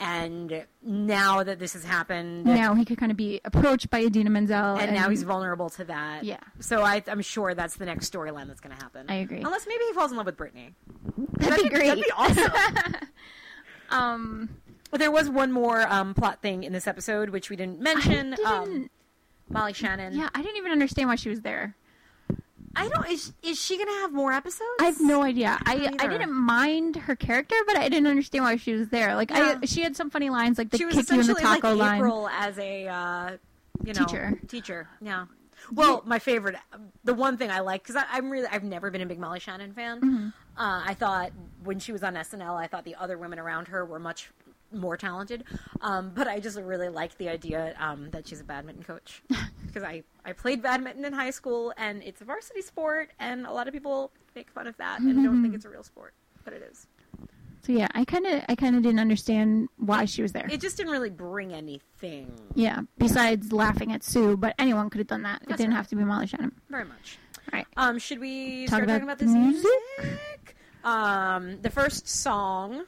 [0.00, 4.30] and now that this has happened, Now he could kind of be approached by Idina
[4.30, 6.24] Menzel, and now he's vulnerable to that.
[6.24, 6.38] Yeah.
[6.58, 9.06] So I, I'm sure that's the next storyline that's going to happen.
[9.08, 9.38] I agree.
[9.42, 10.74] Unless maybe he falls in love with Brittany.
[11.38, 11.86] that'd be great.
[11.86, 12.52] That'd be awesome.
[13.92, 14.48] um,
[14.92, 18.34] there was one more um, plot thing in this episode which we didn't mention.
[18.44, 18.90] I Um, didn't-
[19.48, 20.14] Molly Shannon.
[20.14, 21.76] yeah, I didn't even understand why she was there.
[22.74, 23.06] I don't.
[23.10, 24.70] Is, is she going to have more episodes?
[24.80, 25.58] I have no idea.
[25.66, 29.14] I I didn't mind her character, but I didn't understand why she was there.
[29.14, 29.58] Like Yeah.
[29.62, 31.44] I, she had some funny lines, like the She was kick you in the essentially
[31.52, 31.96] like taco line.
[31.98, 33.30] April as a uh,
[33.84, 34.40] you know Teacher.
[34.48, 34.88] Teacher.
[35.02, 35.26] Yeah.
[35.70, 36.56] Well, my favorite,
[37.04, 39.72] the one thing I like, because I'm really, I've never been a big Molly Shannon
[39.74, 40.00] fan.
[40.00, 40.28] Mm-hmm.
[40.56, 41.32] Uh, I thought
[41.64, 44.30] when she was on SNL, I thought the other women around her were much
[44.72, 45.44] more talented.
[45.80, 49.22] Um, but I just really like the idea um, that she's a badminton coach
[49.66, 53.52] because I, I played badminton in high school and it's a varsity sport, and a
[53.52, 56.52] lot of people make fun of that and don't think it's a real sport, but
[56.52, 56.86] it is.
[57.64, 60.48] So yeah, I kind of I kind of didn't understand why she was there.
[60.50, 65.06] It just didn't really bring anything yeah, besides laughing at Sue, but anyone could have
[65.06, 65.42] done that.
[65.42, 65.76] it didn't right.
[65.76, 66.52] have to be Molly Shannon.
[66.68, 67.18] very much.
[67.52, 67.66] All right.
[67.76, 69.70] Um, should we Talk start about talking about this music?
[69.98, 70.20] music?
[70.84, 72.84] Um, the first song,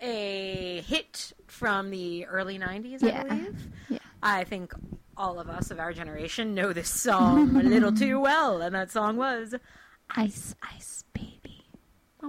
[0.00, 3.20] a hit from the early '90s, Yeah.
[3.22, 3.68] I believe.
[3.88, 3.98] Yeah.
[4.22, 4.72] I think
[5.16, 8.90] all of us of our generation know this song a little too well, and that
[8.90, 9.54] song was
[10.16, 11.64] Ice, ice, baby.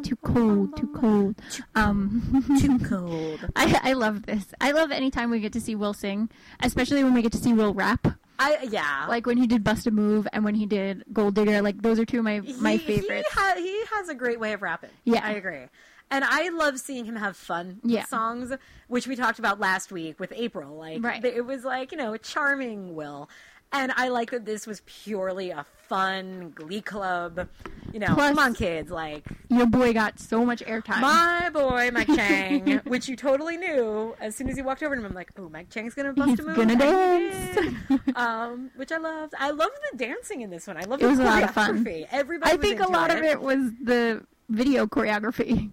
[0.04, 1.36] Too cold, too cold.
[1.76, 4.46] Um, "Too Cold." I I love this.
[4.62, 6.30] I love anytime we get to see Will sing,
[6.62, 8.08] especially when we get to see Will rap.
[8.44, 11.62] I yeah, Like when he did Bust a Move and when he did Gold Digger.
[11.62, 13.28] Like those are two of my my He- favorites.
[13.34, 14.90] He, ha- he has a great way of rapping.
[15.04, 15.22] Yeah.
[15.24, 15.66] I agree.
[16.14, 18.52] And I love seeing him have fun with songs,
[18.90, 20.76] which we talked about last week with April.
[20.76, 21.24] Like, Right.
[21.24, 23.30] it was like, you know, a charming Will.
[23.74, 27.48] And I like that this was purely a fun glee club.
[27.94, 28.92] You know, Plus- come on, kids.
[28.92, 31.00] Like, Your boy got so much airtime.
[31.02, 35.00] my boy, Mike Chang, which you totally knew as soon as you walked over to
[35.02, 35.06] him.
[35.08, 36.56] I'm like, oh, Mike Chang's going to bust He's a move.
[36.58, 37.80] gonna dance.
[38.16, 39.34] um, which I loved.
[39.40, 40.76] I loved the dancing in this one.
[40.78, 41.86] I loved It the was a lot of fun.
[41.86, 42.08] choreography.
[42.12, 45.72] Everybody I think a lot of it was the video choreography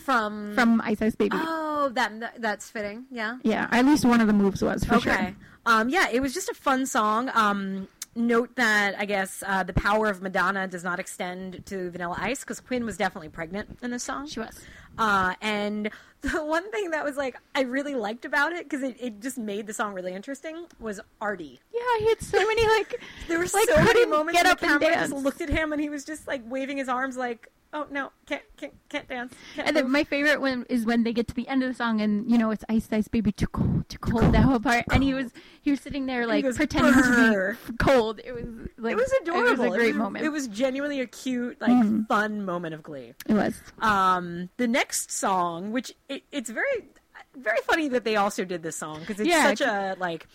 [0.00, 1.36] from from Ice Ice Baby.
[1.40, 3.06] Oh, that, that that's fitting.
[3.10, 3.38] Yeah.
[3.42, 5.10] yeah, at least one of the moves was for Okay.
[5.10, 5.36] sure.
[5.66, 7.30] Um, yeah, it was just a fun song.
[7.34, 12.16] Um, note that I guess uh, the power of Madonna does not extend to Vanilla
[12.18, 14.26] Ice because Quinn was definitely pregnant in this song.
[14.26, 14.64] She was.
[14.96, 15.90] Uh, and
[16.22, 19.36] the one thing that was like I really liked about it because it, it just
[19.36, 21.60] made the song really interesting was Artie.
[21.74, 24.66] Yeah, he had so many like There were like so many moments get up the
[24.66, 25.10] and dance.
[25.10, 28.10] just looked at him and he was just like waving his arms like, oh no,
[28.26, 29.34] can't can't can't dance.
[29.54, 31.68] Can't And then move." my favorite one is when they get to the end of
[31.68, 34.60] the song and you know it's ice ice baby too cold too cold that whole
[34.60, 38.20] part and he was he was sitting there like goes, pretending "Brr." to be cold.
[38.24, 38.44] It was
[38.78, 39.64] like it was adorable.
[39.64, 40.24] It was a great was, moment.
[40.24, 43.12] It was genuinely a cute, like fun moment of glee.
[43.28, 43.60] It was.
[43.80, 46.88] Um, the next song, which it, it's very,
[47.36, 49.48] very funny that they also did this song because it's Yeah.
[49.50, 50.26] such a like.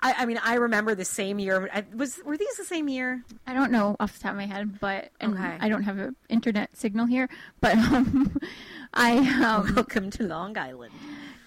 [0.00, 1.68] I, I mean, I remember the same year.
[1.74, 3.24] I, was were these the same year?
[3.46, 5.56] I don't know off the top of my head, but Okay.
[5.60, 7.28] I don't have an internet signal here.
[7.60, 8.38] But um,
[8.94, 10.92] I um, Welcome to Long Island.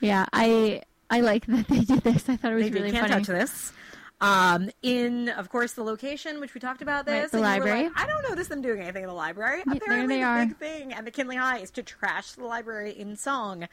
[0.02, 2.28] yeah I I like that they did this.
[2.30, 3.24] I thought it was They did really can't funny.
[3.24, 3.72] touch this.
[4.20, 7.50] Um, in of course the location, which we talked about Right, this, the you were
[7.50, 7.84] library.
[7.86, 9.64] like, I don't notice them doing anything in the library.
[9.70, 10.46] Apparently, they the are.
[10.46, 13.68] big thing at McKinley High is to trash the library in song,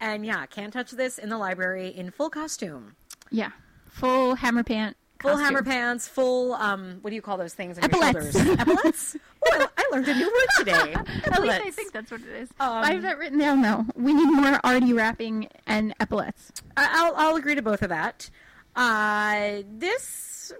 [0.00, 2.96] and yeah, can't touch this in the library in full costume.
[3.30, 3.50] Yeah,
[3.92, 4.96] full hammer pant.
[5.20, 5.44] Full costume.
[5.44, 8.34] hammer pants, full um, what do you call those things on Epaulets.
[8.34, 8.58] your shoulders?
[8.60, 9.16] Epaulets.
[9.46, 10.94] Oh, I, learned a new word today.
[11.24, 12.48] At least I think that's what it is.
[12.58, 13.84] Um, I have that written down though.
[13.94, 16.50] We need more Artie rapping and epaulets.
[16.76, 18.30] I'll I'll agree to both of that.
[18.74, 20.52] Uh, this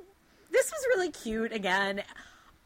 [0.50, 1.52] this was really cute.
[1.52, 2.02] Again,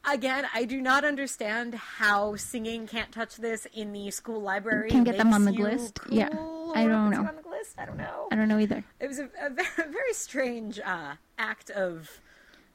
[0.05, 5.05] again, I do not understand how singing "Can't Touch This" in the school library Can
[5.05, 6.01] get them on the list.
[6.01, 6.29] cool Yeah.
[6.75, 7.31] I don't know.
[7.67, 8.29] List, I don't know.
[8.31, 8.85] I don't know either.
[9.01, 12.21] It was a, a very, strange uh, act of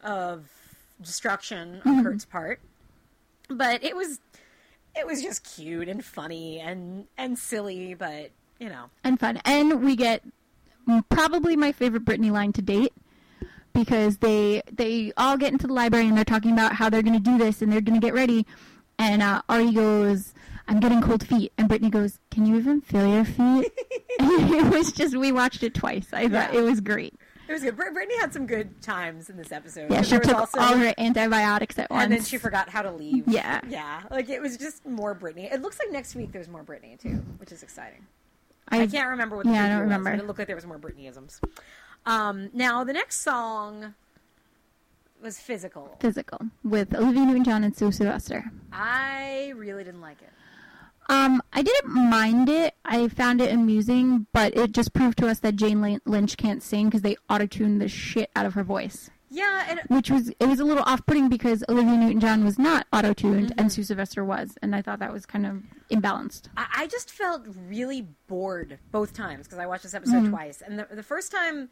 [0.04, 0.50] of
[1.02, 2.60] destruction on Kurt's part,
[3.50, 4.20] but it was
[4.96, 8.86] it was just cute and funny and and silly, but you know.
[9.04, 9.38] and fun.
[9.46, 10.24] And we get
[11.10, 12.94] probably my favorite Brittany line to date
[13.74, 17.22] because they they all get into the library and they're talking about how they're going
[17.22, 18.46] to do this and they're going to get ready.
[19.00, 20.34] And uh, Artie goes,
[20.72, 23.72] "I'm getting cold feet," and Brittany goes, "Can you even feel your feet?"
[24.20, 26.08] it was just we watched it twice.
[26.14, 26.60] I thought Yeah.
[26.60, 27.14] it was great.
[27.48, 27.76] It was good.
[27.76, 29.92] Brit- Brittany had some good times in this episode.
[29.92, 32.04] Yeah, she was took also- all her antibiotics at once.
[32.06, 33.28] and then she forgot how to leave.
[33.28, 33.60] Yeah.
[33.68, 34.04] yeah.
[34.10, 35.50] Like it was just more Brittany.
[35.52, 38.06] It looks like next week there's more Brittany too, which is exciting.
[38.70, 39.46] I, I can't remember what.
[39.46, 40.12] The Yeah, I don't was, remember.
[40.12, 41.42] but it looked like there was more Brittanyisms.
[42.06, 43.96] Um, now the next song
[45.22, 48.46] was "Physical." physical with Olivia Newton-John and Sue Sylvester.
[48.72, 50.30] I really didn't like it.
[51.12, 52.74] Um, I didn't mind it.
[52.86, 56.86] I found it amusing, but it just proved to us that Jane Lynch can't sing
[56.88, 59.10] because they auto-tuned the shit out of her voice.
[59.30, 63.50] Yeah, and Which was it was a little off-putting because Olivia Newton-John was not auto-tuned
[63.52, 63.60] Mm-hmm.
[63.60, 66.44] and Sue Sylvester was, and I thought that was kind of imbalanced.
[66.58, 70.32] I, I just felt really bored both times because I watched this episode Mm-hmm.
[70.32, 71.70] twice, and the, the first time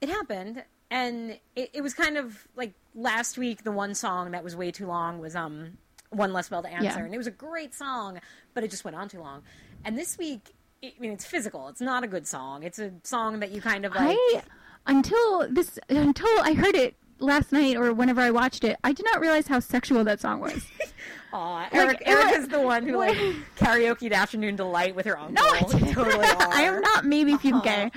[0.00, 3.64] it happened, and it, it was kind of like last week.
[3.64, 5.78] The one song that was way too long was um
[6.10, 7.04] one less bell to answer, Yeah.
[7.04, 8.20] and it was a great song,
[8.54, 9.42] but it just went on too long.
[9.84, 10.52] And this week,
[10.82, 11.68] it, I mean, it's physical.
[11.68, 12.62] It's not a good song.
[12.64, 14.16] It's a song that you kind of like.
[14.18, 14.42] I
[14.86, 19.04] until this until I heard it last night or whenever I watched it, I did
[19.04, 20.64] not realize how sexual that song was.
[21.32, 23.16] Aw, Eric, I- Eric is the one who like
[23.56, 25.34] karaokeed Afternoon Delight with her uncle.
[25.34, 25.60] No, I
[25.92, 26.24] totally.
[26.24, 27.92] I am not Maeby Fünke.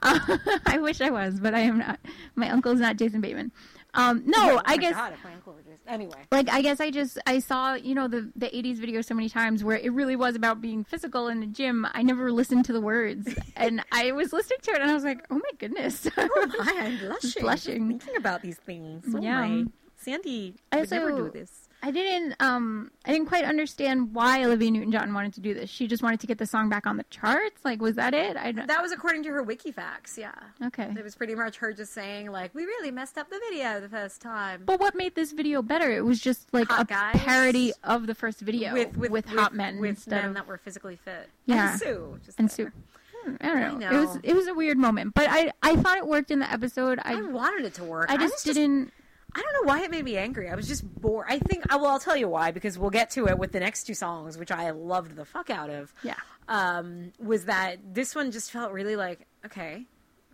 [0.00, 1.98] Uh, I wish I was, but I am not.
[2.36, 3.50] My uncle's not Jason Bateman.
[3.94, 6.14] Um, no, Oh I guess God, if my uncle were just anyway.
[6.30, 9.28] like I guess I just I saw you know the the 80s video so many
[9.28, 11.86] times where it really was about being physical in the gym.
[11.94, 15.04] I never listened to the words, and I was listening to it and I was
[15.04, 16.06] like, oh my goodness.
[16.16, 16.28] Hi,
[16.86, 17.42] I'm blushing.
[17.42, 17.88] Blushing.
[17.88, 19.04] Thinking about these things.
[19.14, 19.40] Oh Yeah.
[19.46, 19.64] my.
[19.96, 21.67] Sandy I would never do this.
[21.80, 25.70] I didn't um I didn't quite understand why Olivia Newton-John wanted to do this.
[25.70, 27.64] She just wanted to get the song back on the charts.
[27.64, 28.36] Like was that it?
[28.36, 30.32] I don't- That was according to her Wikifax, yeah.
[30.66, 30.92] okay.
[30.96, 33.88] It was pretty much her just saying, like, we really messed up the video the
[33.88, 34.62] first time.
[34.66, 35.90] But what made this video better?
[35.92, 37.14] It was just like Hot a guys.
[37.16, 41.28] parody of the first video with, hot men with men of that were physically fit.
[41.46, 41.70] Yeah.
[41.70, 42.18] And Sue.
[42.24, 42.56] Just and there.
[42.56, 42.72] Sue.
[43.24, 43.86] Hmm, I don't know.
[43.88, 46.38] I It was it was a weird moment, but I I thought it worked in
[46.40, 46.98] the episode.
[47.02, 48.10] I I wanted it to work.
[48.10, 48.92] I was just didn't.
[49.34, 50.48] I don't know why it made me angry.
[50.48, 51.26] I was just bored.
[51.28, 51.64] I think.
[51.70, 54.38] Well, I'll tell you why because we'll get to it with the next two songs,
[54.38, 55.92] which I loved the fuck out of.
[56.02, 56.14] Yeah.
[56.48, 59.84] Um, was that this one just felt really like okay,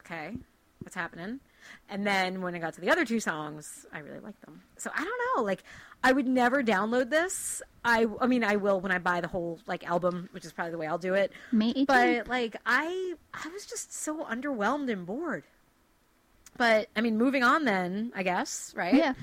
[0.01, 0.37] okay,
[0.81, 1.41] what's happening?
[1.89, 4.63] And then when I got to the other two songs, I really liked them.
[4.77, 5.43] So I don't know.
[5.43, 5.63] Like,
[6.03, 7.63] I would never download this.
[7.85, 10.73] I, I mean, I will when I buy the whole like album, which is probably
[10.73, 11.33] the way I'll do it.
[11.53, 11.87] May 18th.
[11.87, 15.45] But like, I, I was just so underwhelmed and bored.
[16.57, 18.95] But I mean, moving on then, I guess, right?
[18.95, 19.15] yeah.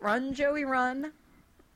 [0.00, 1.12] Run, Joey, run.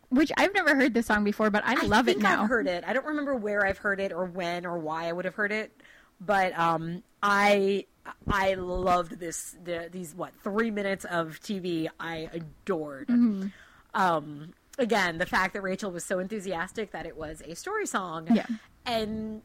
[0.08, 2.42] Which I've never heard this song before, but I, love think it now.
[2.42, 2.84] I've heard it.
[2.86, 5.52] I don't remember where I've heard it or when or why I would have heard
[5.52, 5.72] it,
[6.20, 7.86] but um, I
[8.30, 9.56] I loved this.
[9.64, 13.08] The, these what three minutes of TV I adored.
[13.08, 13.48] Mm-hmm.
[13.94, 18.28] Um, again, the fact that Rachel was so enthusiastic that it was a story song.
[18.30, 18.46] Yeah.
[18.84, 19.40] and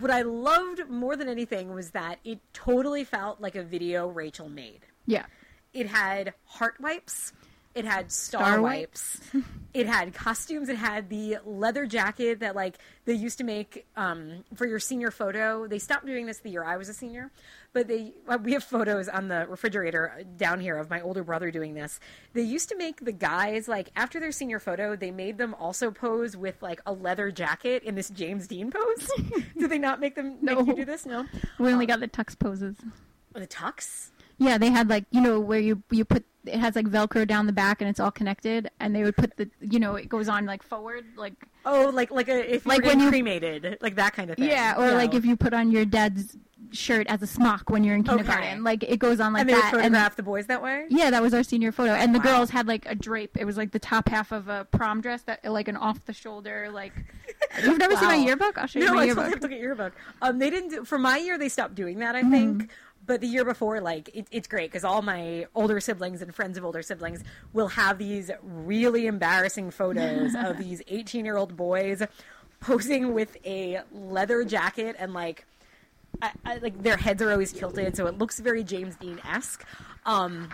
[0.00, 4.48] what I loved more than anything was that it totally felt like a video Rachel
[4.48, 5.26] made yeah.
[5.72, 7.32] it had heart wipes
[7.74, 9.20] it had star, Star wipes.
[9.74, 10.68] it had costumes.
[10.68, 15.10] It had the leather jacket that like they used to make um, for your senior
[15.10, 15.66] photo.
[15.66, 17.30] They stopped doing this the year i was a senior
[17.72, 21.50] but they well, we have photos on the refrigerator down here of my older brother
[21.52, 22.00] doing this.
[22.32, 25.90] They used to make the guys like after their senior photo they made them also
[25.92, 29.08] pose with like a leather jacket in this james dean pose.
[29.58, 30.64] Did they not make them make No.
[30.64, 31.06] you do this?
[31.06, 31.26] No.
[31.60, 32.76] We only got the tux poses.
[33.32, 34.10] the tux
[34.40, 37.46] Yeah, they had like you know where you you put it has like Velcro down
[37.46, 40.28] the back and it's all connected, and they would put the you know it goes
[40.28, 41.34] on like forward like
[41.66, 44.36] Oh, like like a if you Like were when you- cremated, like that kind of
[44.38, 44.48] thing.
[44.48, 44.94] yeah, or No.
[44.94, 46.36] like if you put on your dad's
[46.72, 48.60] shirt as a smock when you're in kindergarten, Okay.
[48.60, 49.72] like it goes on like and they that.
[49.72, 50.86] photograph the boys that way.
[50.88, 52.24] yeah, that was our senior photo, and the Wow.
[52.24, 53.36] girls had like a drape.
[53.38, 56.14] It was like the top half of a prom dress that like an off the
[56.14, 56.94] shoulder like.
[57.62, 58.56] You've never seen my yearbook?
[58.56, 59.24] I'll show you No, my I yearbook.
[59.24, 59.92] totally have to look at yearbook.
[60.22, 61.36] Um, they didn't do, for my year.
[61.36, 62.30] They stopped doing that, I Mm-hmm.
[62.58, 62.70] think.
[63.06, 66.56] But the year before, like it, it's great because all my older siblings and friends
[66.58, 72.02] of older siblings will have these really embarrassing photos of these eighteen-year-old boys
[72.60, 75.46] posing with a leather jacket and like
[76.22, 79.64] I, I, like their heads are always tilted, so it looks very James Dean esque.
[80.04, 80.50] Um,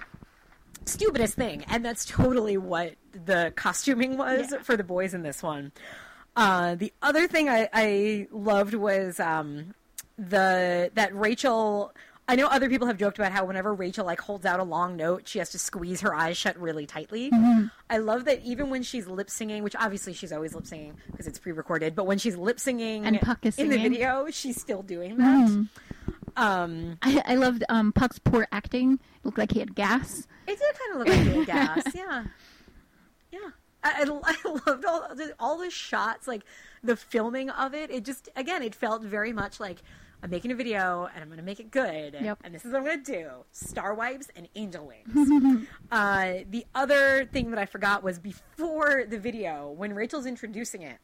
[0.85, 2.95] stupidest thing, and that's totally what
[3.25, 4.59] the costuming was Yeah.
[4.63, 5.73] for the boys in this one.
[6.37, 9.75] Uh, the other thing I, I loved was um,
[10.17, 11.93] the that Rachel.
[12.29, 14.97] I know other people have joked about how whenever Rachel like holds out a long
[14.97, 17.31] note, she has to squeeze her eyes shut really tightly.
[17.31, 17.67] Mm-hmm.
[17.89, 21.29] I love that even when she's lip singing, which obviously she's always lip singing because
[21.29, 24.83] it's pre-recorded, but when she's lip singing And Puck is in the video, she's still
[24.83, 25.49] doing that.
[25.49, 25.63] Mm-hmm.
[26.37, 28.95] Um, I, I loved um, Puck's poor acting.
[28.95, 30.27] It looked like he had gas.
[30.49, 32.25] It did kind of look like he had Gas, yeah,
[33.33, 33.51] yeah.
[33.85, 36.43] I, I, I loved all the, all the shots, like
[36.83, 37.91] the filming of it.
[37.91, 39.83] It just, again, it felt very much like
[40.23, 42.17] I'm making a video and I'm going to make it good.
[42.21, 42.39] Yep.
[42.45, 45.67] And this is what I'm going to do: star wipes and angel wings.
[45.93, 50.99] uh, the other thing that I forgot was before the video when Rachel's introducing it.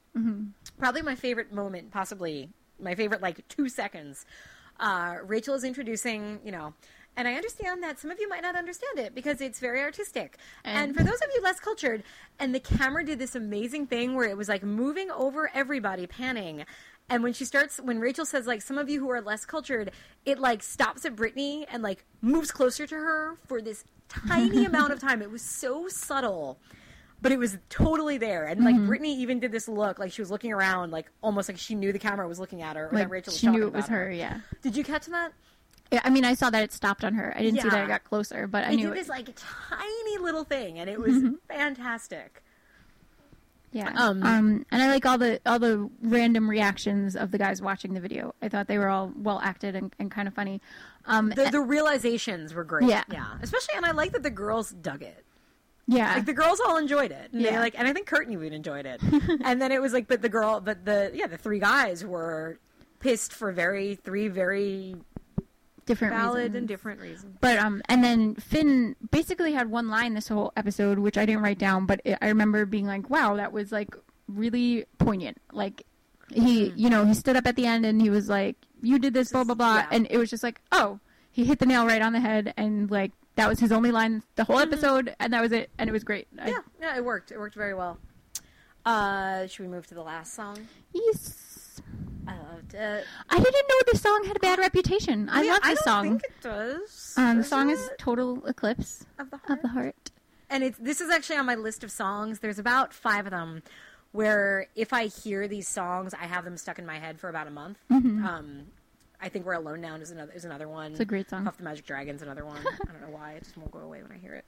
[0.78, 2.50] Probably my favorite moment, possibly
[2.80, 4.24] my favorite, like two seconds.
[4.80, 6.74] Uh, Rachel is introducing, you know,
[7.16, 10.38] And I understand that some of you might not understand it because it's very artistic.
[10.64, 12.02] And, And- for those of you less cultured,
[12.38, 16.64] and the camera did this amazing thing where it was like moving over everybody, panning.
[17.08, 19.90] And when she starts, when Rachel says, like, some of you who are less cultured,
[20.24, 24.92] it like stops at Brittany and like moves closer to her for this tiny amount
[24.92, 25.20] of time.
[25.20, 26.58] It was so subtle
[27.22, 28.46] but it was totally there.
[28.46, 28.86] And like mm-hmm.
[28.86, 31.92] Brittany even did this look, like she was looking around, like almost like she knew
[31.92, 33.86] the camera was looking at her, or that Like Rachel was she knew it was
[33.86, 34.10] about her.
[34.10, 34.40] Yeah.
[34.60, 35.32] Did you catch that?
[35.92, 37.32] Yeah, I mean, I saw that it stopped on her.
[37.36, 37.84] I didn't see that Yeah.
[37.84, 38.94] it got closer, but I It knew did it.
[38.96, 41.34] this like tiny little thing, and it was mm-hmm.
[41.48, 42.42] fantastic.
[43.72, 43.90] Yeah.
[43.96, 47.94] Um, Um, and I like all the all the random reactions of the guys watching
[47.94, 48.34] the video.
[48.42, 50.60] I thought they were all well acted and, and kind of funny.
[51.06, 52.88] Um, The, the realizations were great.
[52.88, 53.04] Yeah.
[53.10, 53.26] yeah.
[53.42, 55.24] Especially, and I like that the girls dug it.
[55.88, 56.14] yeah.
[56.14, 57.32] Like the girls all enjoyed it.
[57.32, 57.58] And Yeah.
[57.60, 59.00] like, and I think Kurt even enjoyed it.
[59.44, 62.58] and then it was like, but the girl, but the yeah, the three guys were
[63.00, 64.94] pissed for very three very
[65.86, 66.56] different valid reasons.
[66.56, 67.36] and different reasons.
[67.40, 71.42] But um, and then Finn basically had one line this whole episode, which I didn't
[71.42, 73.94] write down, but it, I remember being like, "Wow, that was like
[74.28, 75.82] really poignant." Like
[76.32, 79.14] he, you know, he stood up at the end and he was like, "You did
[79.14, 79.86] this, blah blah blah," yeah.
[79.92, 82.90] and it was just like, "Oh, he hit the nail right on the head," and
[82.90, 85.92] like that was his only line the whole episode, and that was it, and it
[85.92, 86.28] was great.
[86.38, 87.32] I- Yeah, yeah, it worked.
[87.32, 87.98] It worked very well.
[88.84, 90.58] Uh, should we move to the last song?
[90.92, 91.51] Yes.
[92.26, 93.04] I loved it.
[93.30, 95.28] I didn't know this song had a bad reputation.
[95.28, 96.04] I Yeah, love I this don't song.
[96.04, 97.14] think it does.
[97.16, 99.62] Um, the song is "Total Eclipse of the of heart.
[99.62, 100.10] the Heart."
[100.50, 102.38] and it's this is actually on my list of songs.
[102.40, 103.62] There's about five of them
[104.12, 107.46] where if I hear these songs, I have them stuck in my head for about
[107.46, 107.78] a month.
[107.90, 108.66] Um,
[109.20, 110.86] I think "We're Alone Now" is another is another one.
[110.86, 110.92] Mm-hmm.
[110.94, 111.44] It's a great song.
[111.44, 112.58] Puff the Magic Dragon's another one.
[112.58, 114.44] I don't know why it just won't go away when I hear it.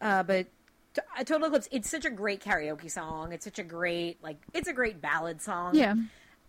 [0.00, 0.46] Uh, but
[0.94, 3.32] t- uh, Total Eclipse, it's such a great karaoke song.
[3.32, 5.74] It's such a great like it's a great ballad song.
[5.74, 5.94] Yeah.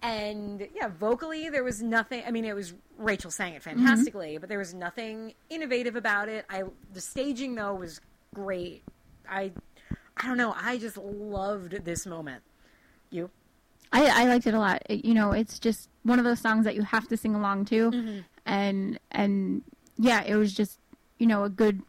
[0.02, 2.24] And yeah, vocally there was nothing.
[2.26, 3.86] I mean, it was Rachel sang it Mm-hmm.
[3.86, 6.46] fantastically, but there was nothing innovative about it.
[6.50, 8.00] I the staging though was
[8.34, 8.84] great.
[9.30, 9.52] I
[10.18, 10.54] I don't know.
[10.58, 12.44] I just loved this moment.
[13.10, 13.30] You?
[13.92, 14.84] I, I liked it a lot.
[14.88, 17.66] It- you know, it's just one of those songs that you have to sing along
[17.66, 18.20] to, Mm-hmm.
[18.46, 19.64] and and
[19.98, 20.80] yeah, it was just
[21.18, 21.82] you know a good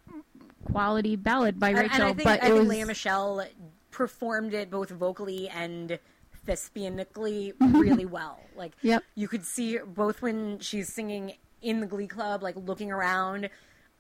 [0.65, 1.95] quality ballad by And- Rachel.
[1.95, 3.47] and I think but I think was Lea Michele
[3.91, 5.99] performed it both vocally and
[6.47, 7.79] thespianically Mm-hmm.
[7.79, 8.41] really well.
[8.57, 9.03] Like Yep.
[9.15, 13.51] you could see both when she's singing in the Glee Club, like looking around.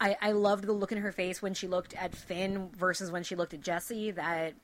[0.00, 3.22] I, I loved the look in her face when she looked at Finn versus when
[3.22, 4.10] she looked at Jesse.
[4.12, 4.54] That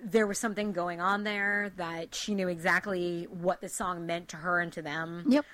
[0.00, 1.70] there was something going on there.
[1.76, 5.24] That she knew exactly what the song meant to her and to them.
[5.28, 5.44] yep.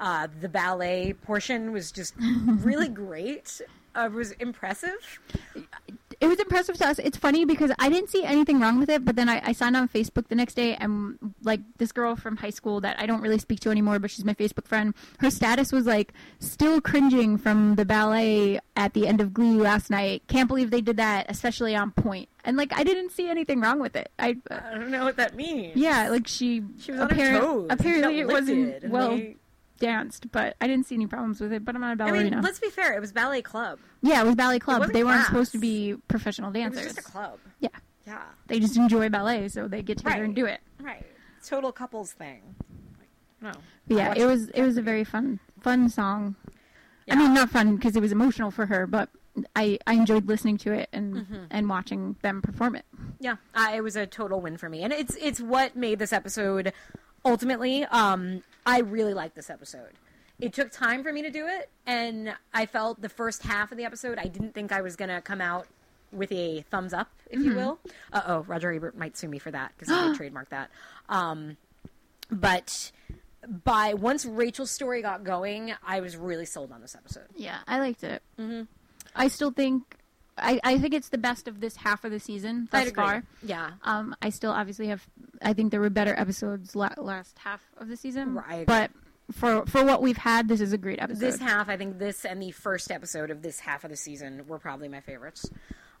[0.00, 2.14] Uh, the ballet portion was just
[2.46, 3.60] really great.
[3.94, 5.20] Uh, it was impressive.
[6.24, 6.98] It was impressive to us.
[6.98, 9.76] It's funny because I didn't see anything wrong with it, but then I, I signed
[9.76, 13.20] on Facebook the next day, and like this girl from high school that I don't
[13.20, 14.94] really speak to anymore, but she's my Facebook friend.
[15.18, 19.90] Her status was like still cringing from the ballet at the end of Glee last
[19.90, 20.22] night.
[20.26, 22.30] Can't believe they did that, especially on point.
[22.42, 24.10] And like I didn't see anything wrong with it.
[24.18, 25.76] I I don't know what that means.
[25.76, 27.66] yeah, like she She was on her toes.
[27.68, 29.20] Apparently, it wasn't well
[29.78, 31.64] danced, but I didn't see any problems with it.
[31.64, 32.28] But I'm not a ballerina.
[32.28, 32.94] I mean, let's be fair.
[32.94, 33.78] It was ballet club.
[34.02, 34.80] yeah, it was ballet club.
[34.80, 36.84] wasn't They weren't supposed to be professional It dancers.
[36.84, 37.38] was just a club.
[37.60, 37.68] Yeah,
[38.06, 38.22] Yeah.
[38.46, 40.24] they just enjoy ballet, so they get together Right.
[40.24, 40.60] and do it.
[40.80, 41.04] Right.
[41.44, 42.54] Total couples thing.
[43.40, 43.52] No.
[43.86, 46.36] But yeah, it was it was a very fun fun song.
[47.06, 47.14] Yeah.
[47.14, 49.10] I mean, not fun because it was emotional for her, but
[49.54, 51.44] I I enjoyed listening to it and Mm-hmm.
[51.50, 52.86] and watching them perform it.
[53.20, 56.12] Yeah, uh, it was a total win for me, and it's it's what made this
[56.14, 56.72] episode
[57.24, 57.84] ultimately.
[57.86, 59.92] Um, I really liked this episode.
[60.40, 63.78] It took time for me to do it, and I felt the first half of
[63.78, 64.18] the episode.
[64.18, 65.66] I didn't think I was gonna come out
[66.10, 67.78] with a thumbs up, if you will.
[68.12, 70.70] Uh oh, Roger Ebert might sue me for that because he did trademark that.
[71.08, 71.56] Um,
[72.30, 72.90] but
[73.64, 77.28] by once Rachel's story got going, I was really sold on this episode.
[77.36, 78.22] Yeah, I liked it.
[78.38, 78.62] Mm-hmm.
[79.14, 79.98] I still think
[80.36, 83.22] I I think it's the best of this half of the season thus far.
[83.42, 85.06] Yeah, Um, I still obviously have.
[85.42, 88.90] I think there were better episodes la- last half of the season, Right, but
[89.32, 91.20] for for what we've had, this is a great episode.
[91.20, 94.44] this half, I think this and the first episode of this half of the season
[94.48, 95.48] were probably my favorites.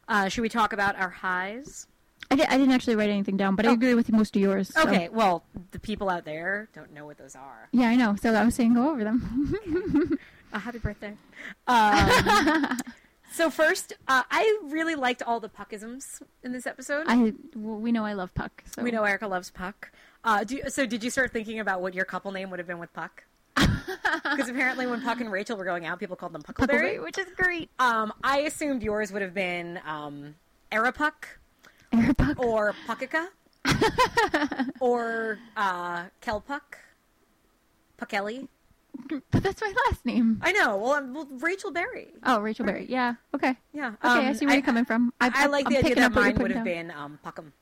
[0.08, 1.86] Uh, should we talk about our highs?
[2.30, 3.72] I, di- I didn't actually write anything down, but I Oh.
[3.74, 4.68] agree with most of yours.
[4.74, 7.68] so- Okay, well, the people out there don't know what those are.
[7.72, 8.16] Yeah, I know.
[8.20, 10.18] So I was saying go over them.
[10.52, 11.16] A happy birthday.
[11.66, 12.78] Um,
[13.34, 17.06] so first, uh, I really liked all the puckisms in this episode.
[17.08, 18.62] I well, we know I love Puck.
[18.66, 19.90] So we know Erica loves Puck.
[20.22, 22.78] Uh, do so did you start thinking about what your couple name would have been
[22.78, 23.24] with Puck?
[24.22, 26.96] Because apparently when Puck and Rachel were going out, people called them Puckleberry.
[26.98, 27.68] Puckleberry, which is great.
[27.78, 30.34] Um, I assumed yours would have been um,
[30.72, 31.12] Arapuck
[31.92, 32.38] Airpuck.
[32.38, 33.28] or Puckica
[34.80, 36.78] or uh, Kelpuck,
[37.98, 38.48] Puckelly.
[39.30, 40.40] But that's my last name.
[40.42, 40.76] I know.
[40.76, 42.08] Well, I'm, well Rachel Berry.
[42.24, 42.86] Oh, Rachel Berry.
[42.88, 43.14] Yeah.
[43.34, 43.56] Okay.
[43.72, 43.88] Yeah.
[43.88, 45.12] Okay, I Um, see where you're coming from.
[45.20, 46.64] I, I like I'm the idea that up what you're mine would have down.
[46.64, 47.52] been um, Puckham.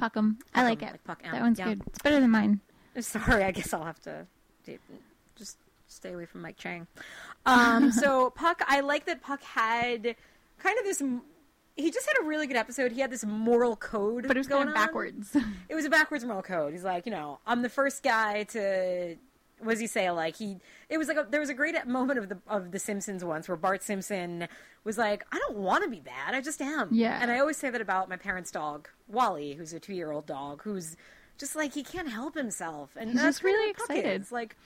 [0.00, 0.36] Puckham.
[0.54, 1.00] I like it.
[1.06, 1.66] like that one's yeah.
[1.66, 1.82] good.
[1.86, 2.60] It's better than mine.
[3.00, 4.26] Sorry, I guess I'll have to
[5.36, 6.86] just stay away from Mike Chang.
[7.44, 10.16] Um, so Puck, I like that Puck had
[10.58, 11.02] kind of this.
[11.76, 12.92] He just had a really good episode.
[12.92, 15.36] He had this moral code, But it was going kind of backwards.
[15.68, 16.72] It was a backwards moral code.
[16.72, 19.16] He's like, you know, I'm the first guy to.
[19.58, 20.10] What does he say?
[20.10, 22.78] Like he, it was like a, there was a great moment of the of the
[22.78, 24.48] Simpsons once where Bart Simpson
[24.84, 26.88] was like, I don't want to be bad, I just am.
[26.92, 27.18] Yeah.
[27.20, 30.26] And I always say that about my parents' dog, Wally, who's a two year old
[30.26, 30.96] dog, who's
[31.38, 34.20] just like he can't help himself, and He's that's just really excited.
[34.22, 34.32] is.
[34.32, 34.56] Like,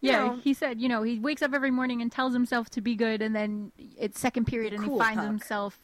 [0.00, 2.80] yeah, know, he said, you know, he wakes up every morning and tells himself to
[2.80, 5.26] be good, and then it's second period, and Cool he finds Puck.
[5.26, 5.78] himself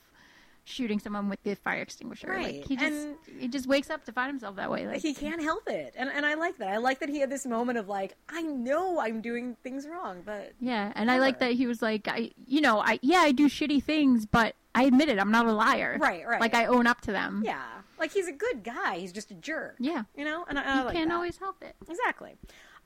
[0.68, 2.26] shooting someone with the fire extinguisher.
[2.28, 4.86] Right, Like he just and- he just wakes up to find himself that way.
[4.86, 6.68] Like he can't help it, and and I like that.
[6.68, 10.22] I like that he had this moment of like, I know I'm doing things wrong,
[10.26, 13.32] but Yeah, and I like that he was like, I, you know, I yeah, I
[13.32, 15.18] do shitty things, but I admit it.
[15.18, 15.96] I'm not a liar.
[16.00, 16.40] Right, right.
[16.40, 17.42] Like I own up to them.
[17.44, 17.62] yeah,
[17.98, 18.98] like he's a good guy.
[18.98, 19.76] He's just a jerk.
[19.78, 20.02] Yeah.
[20.16, 21.14] you know, and I, I like can't that.
[21.14, 21.76] always help it.
[21.88, 22.34] Exactly.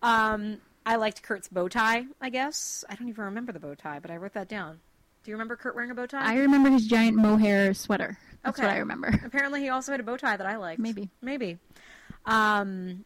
[0.03, 2.05] Um, I liked Kurt's bow tie.
[2.20, 4.81] I guess I don't even remember the bow tie, but I wrote that down.
[5.23, 6.33] Do you remember Kurt wearing a bow tie?
[6.35, 8.18] I remember his giant mohair sweater.
[8.43, 8.66] That's Okay.
[8.66, 9.09] what I remember.
[9.25, 10.81] Apparently, he also had a bow tie that I liked.
[10.81, 11.11] Maybe.
[11.21, 11.59] maybe.
[12.25, 13.05] Um,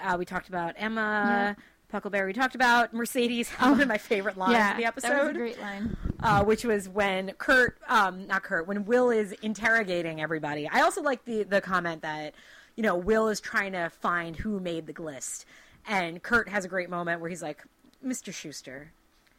[0.00, 1.56] uh, we talked about Emma.
[1.92, 2.28] Puckleberry.
[2.28, 3.50] We talked about Mercedes.
[3.58, 5.08] One of my favorite lines yeah, of the episode.
[5.10, 5.94] that was a great line.
[6.20, 10.66] uh, which was when Kurt, um, not Kurt, when Will is interrogating everybody.
[10.66, 12.34] I also like the the comment that
[12.76, 15.44] you know Will is trying to find who made the glist,
[15.86, 17.62] and Kurt has a great moment where he's like,
[18.02, 18.32] "Mr.
[18.32, 18.86] Schuester."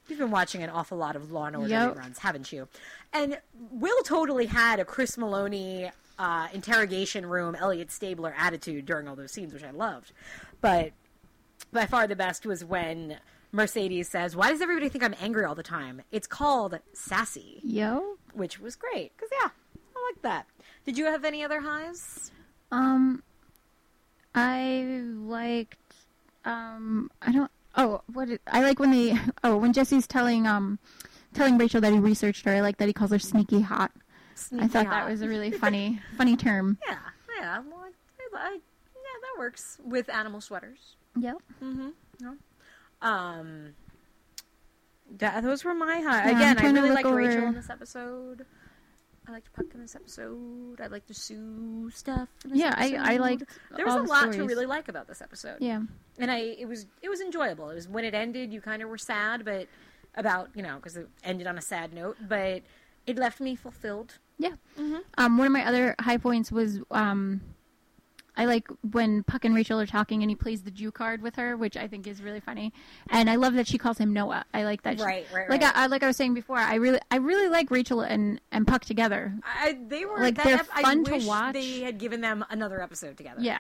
[0.08, 1.96] You've been watching an awful lot of Law and Order Yep.
[1.96, 2.68] reruns, haven't you?
[3.14, 3.40] And
[3.72, 9.32] Will totally had a Chris Meloni uh, interrogation room, Elliot Stabler attitude during all those
[9.32, 10.12] scenes, which I loved.
[10.62, 10.92] But
[11.72, 13.18] by far the best was when
[13.52, 18.18] Mercedes says, "Why does everybody think I'm angry all the time?" It's called sassy, Yo,
[18.34, 19.50] which was great because yeah,
[19.96, 20.46] I like that.
[20.86, 22.32] Did you have any other highs?
[22.72, 23.24] um,
[24.36, 25.78] I liked,
[26.46, 27.52] um, I don't.
[27.76, 29.18] Oh, what I like when they.
[29.44, 30.80] Oh, when Jesse's telling um,
[31.34, 32.54] telling Rachel that he researched her.
[32.54, 33.92] I like that he calls her sneaky hot.
[34.36, 36.78] Sneaky I thought that was a really funny, funny term.
[36.88, 36.98] yeah,
[37.38, 37.60] yeah.
[37.60, 38.60] Well, I, I, yeah,
[39.22, 40.96] that works with animal sweaters.
[41.20, 41.38] Yep.
[41.64, 41.90] Mm-hmm.
[42.22, 42.34] Yeah.
[43.02, 43.74] Um,
[45.18, 46.30] that, those were my high.
[46.32, 48.46] Yeah, Again, I really liked Rachel in this episode.
[49.28, 50.82] I liked Puck in this episode.
[50.82, 52.28] I liked the Sue stuff.
[52.44, 53.22] in this Yeah, I- I episode.
[53.22, 53.44] liked
[53.76, 55.58] There was a the lot to really like about this episode.
[55.62, 55.82] Yeah.
[56.20, 57.70] and I it was it was enjoyable.
[57.70, 59.68] It was when it ended, you kind of were sad, but
[60.16, 62.64] about you know because it ended on a sad note, but
[63.08, 64.20] it left me fulfilled.
[64.38, 64.56] Yeah.
[64.80, 64.98] Mm-hmm.
[65.18, 67.42] Um, one of my other high points was um,
[68.36, 71.36] I like when Puck and Rachel are talking and he plays the Jew card with
[71.36, 72.74] her, which I think is really funny.
[73.10, 74.46] And I love that she calls him Noah.
[74.54, 74.98] I like that.
[74.98, 75.76] she- Right, right, Like right.
[75.76, 78.66] I, I like I was saying before, I really I really like Rachel and and
[78.68, 79.34] Puck together.
[79.46, 81.54] I, they were Like, that they're ep- I fun to watch.
[81.54, 83.40] They had given them another episode together.
[83.42, 83.60] Yeah,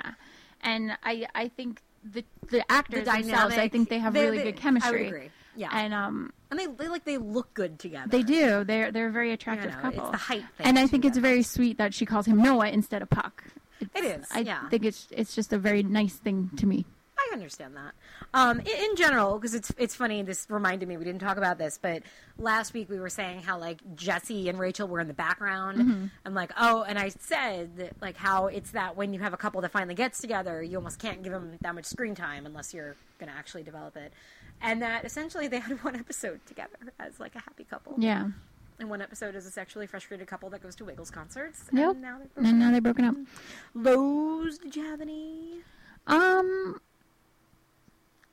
[0.61, 4.37] and I I think the the actors the themselves, I think they have they- really
[4.39, 5.05] they- good chemistry.
[5.05, 5.29] I agree.
[5.55, 8.07] Yeah, And um, and they, they like they look good together.
[8.09, 8.63] they do.
[8.63, 10.01] They're they're a very You attractive know, couple.
[10.05, 10.65] It's the height thing.
[10.65, 13.43] and I think it's very sweet that she calls him Noah instead of Puck.
[13.95, 14.67] It's, I yeah.
[14.69, 16.85] think it's it's just a very nice thing to me.
[17.15, 17.93] I understand that.
[18.33, 20.23] Um, in, in general, because it's it's funny.
[20.23, 22.01] This reminded me we didn't talk about this, but
[22.37, 26.05] last week we were saying how like Jesse and Rachel were in the background, Mm-hmm.
[26.25, 29.37] and like oh, and I said that, like how it's that when you have a
[29.37, 32.73] couple that finally gets together, you almost can't give them that much screen time unless
[32.73, 34.11] you're going to actually develop it,
[34.61, 38.29] and that essentially they had one episode together as like a happy couple, Yeah.
[38.83, 41.93] And one episode is a sexually frustrated couple that goes to Wiggles concerts, Nope.
[41.95, 42.71] and now they're And broken now up.
[42.73, 43.15] they're broken up.
[43.73, 45.61] Lows, did you have any?
[46.05, 46.79] Um,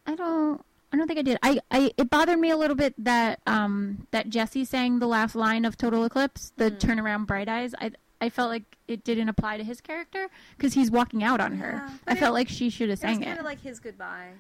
[0.07, 0.61] I don't.
[0.93, 1.39] I don't think I did.
[1.41, 5.37] I, I it bothered me a little bit that um that Jesse sang the last
[5.37, 6.79] line of Total Eclipse, the Mm.
[6.81, 7.75] turnaround bright eyes.
[7.81, 11.53] I I felt like it didn't apply to his character because he's walking out on
[11.59, 11.75] her.
[11.87, 13.39] Yeah, I but felt it- like she should have sang It kind it.
[13.39, 14.31] of like his goodbye,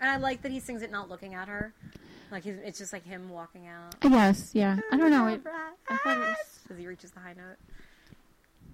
[0.00, 1.72] and I like that he sings it not looking at her.
[2.30, 3.94] Like he's, it's just like him walking out.
[4.02, 4.50] I guess.
[4.54, 4.76] Yeah.
[4.92, 5.28] I don't know.
[5.28, 5.40] It,
[5.88, 6.36] I thought it was-
[6.70, 7.56] as he reaches the high note.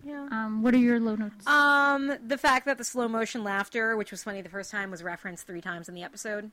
[0.06, 0.28] Yeah.
[0.30, 1.46] um, what are your low notes?
[1.46, 5.02] Um, the fact that the slow motion laughter, which was funny the first time, was
[5.02, 6.50] referenced three times in the episode.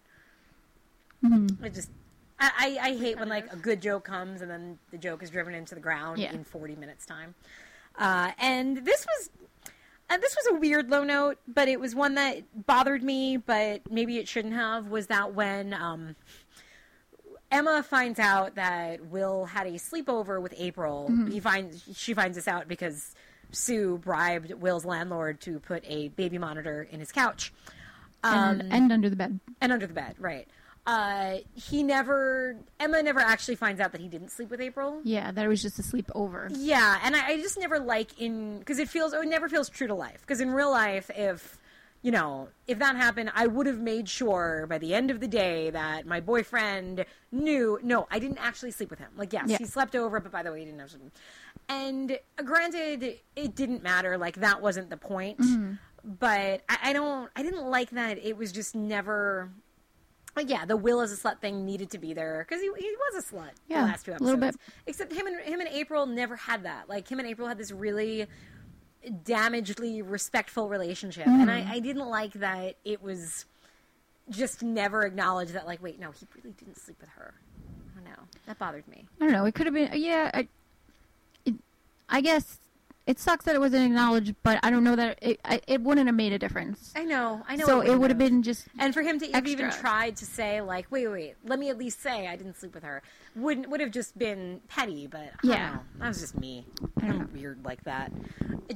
[1.24, 1.62] Mhm.
[1.64, 1.90] It just,
[2.40, 5.30] I, I, I hate when like a good joke comes and then the joke is
[5.30, 6.32] driven into the ground Yeah.
[6.32, 7.36] in forty minutes time.
[7.98, 9.30] Uh, and this was,
[10.10, 13.82] and this was a weird low note, but it was one that bothered me, but
[13.92, 14.88] maybe it shouldn't have.
[14.88, 16.16] Was that when um,
[17.52, 21.10] Emma finds out that Will had a sleepover with April?
[21.12, 21.32] Mm-hmm.
[21.32, 23.14] He finds she finds this out because
[23.52, 27.54] Sue bribed Will's landlord to put a baby monitor in his couch.
[28.24, 29.40] Um, and, and under the bed.
[29.60, 30.48] and under the bed, right?
[30.88, 35.02] uh, he never Emma never actually finds out that he didn't sleep with April.
[35.04, 36.52] Yeah, that it was just a sleepover.
[36.56, 39.88] Yeah, and I, I just never like in because it feels it never feels true
[39.88, 40.22] to life.
[40.22, 41.60] Because in real life, if
[42.02, 45.28] you know if that happened, I would have made sure by the end of the
[45.28, 47.80] day that my boyfriend knew.
[47.84, 49.10] No, I didn't actually sleep with him.
[49.16, 49.58] Like, yes, Yeah.
[49.58, 51.12] he slept over, but by the way, he didn't have something.
[51.70, 54.18] And uh, granted, it didn't matter.
[54.18, 55.40] Like that wasn't the point.
[56.04, 57.30] But I, I don't.
[57.36, 58.18] I didn't like that.
[58.18, 59.52] It was just never.
[60.36, 62.96] Like, yeah, the will as a slut thing needed to be there because he, he
[63.14, 63.50] was a slut.
[63.68, 64.56] Yeah, the last two episodes, a little bit.
[64.88, 66.88] Except him and him and April never had that.
[66.90, 68.26] Like him and April had this really
[69.08, 71.70] damagedly respectful relationship, and Mm-hmm.
[71.72, 73.46] I, I didn't like that it was
[74.30, 75.66] just never acknowledged that.
[75.66, 77.34] Like, wait, no, he really didn't sleep with her.
[77.92, 78.24] I don't know.
[78.46, 79.08] That bothered me.
[79.20, 79.46] I don't know.
[79.46, 79.92] It could have been.
[79.94, 80.48] Yeah, I,
[81.46, 81.56] it,
[82.10, 82.60] I guess
[83.08, 85.40] it sucks that it wasn't acknowledged, but I don't know that it.
[85.44, 86.94] I, it wouldn't have made a difference.
[86.96, 87.42] I know.
[87.48, 87.66] I know.
[87.66, 88.68] so it wouldn't have been just.
[88.80, 91.78] And for him to have even tried to say like, wait, wait, let me at
[91.78, 93.02] least say I didn't sleep with her,
[93.36, 95.08] wouldn't would have just been petty.
[95.08, 95.66] But I Yeah.
[95.68, 95.82] don't know.
[96.00, 96.66] that was just me.
[97.02, 98.12] I don't I'm weird like that.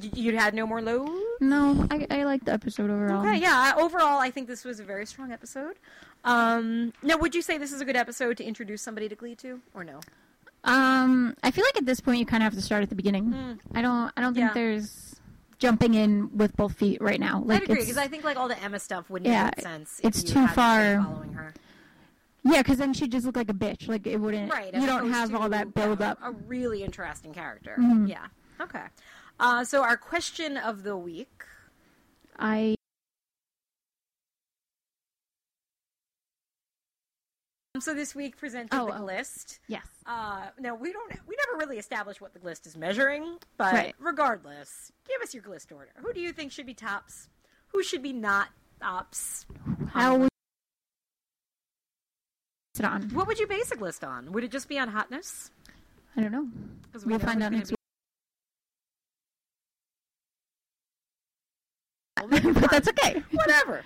[0.00, 1.08] You- You'd had no more lows.
[1.40, 3.20] No, I, I liked the episode overall.
[3.26, 3.74] Okay, yeah.
[3.76, 5.76] Overall, I think this was a very strong episode.
[6.24, 9.34] Um, now, would you say this is a good episode to introduce somebody to Glee
[9.36, 10.00] to, or no?
[10.66, 12.94] Um, I feel like at this point you kind of have to start at the
[12.96, 13.58] beginning.
[13.74, 14.12] I don't.
[14.16, 14.48] I don't think Mm.
[14.48, 14.54] Yeah.
[14.54, 15.16] there's
[15.58, 17.42] jumping in with both feet right now.
[17.44, 20.00] Like I'd agree because I think like all the Emma stuff wouldn't Yeah, make sense.
[20.04, 21.54] it's if you too far- following her.
[22.44, 23.88] Yeah, because then she'd just look like a bitch.
[23.88, 24.52] Like it wouldn't.
[24.52, 24.72] Right.
[24.74, 26.18] You don't have to, all that build up.
[26.22, 27.76] A really interesting character.
[27.78, 28.08] Mhm.
[28.08, 28.26] Yeah.
[28.60, 28.84] Okay.
[29.40, 31.42] Uh, so our question of the week.
[32.38, 32.75] I.
[37.80, 39.04] So this week presented Oh, the oh.
[39.04, 39.60] list.
[39.68, 39.86] Yes.
[40.06, 41.12] Uh, now we don't.
[41.26, 43.94] We never really established what the list is measuring, but Right.
[43.98, 45.90] regardless, give us your list order.
[45.96, 47.28] Who do you think should be tops?
[47.68, 48.48] Who should be not
[48.80, 49.46] tops?
[49.92, 50.28] How would
[52.78, 53.02] it on?
[53.10, 54.32] What would you base a list on?
[54.32, 55.50] Would it just be on hotness?
[56.16, 56.48] I don't know.
[56.92, 57.76] 'Cause We'll know find out next week.
[62.54, 63.22] but that's okay.
[63.32, 63.82] whatever.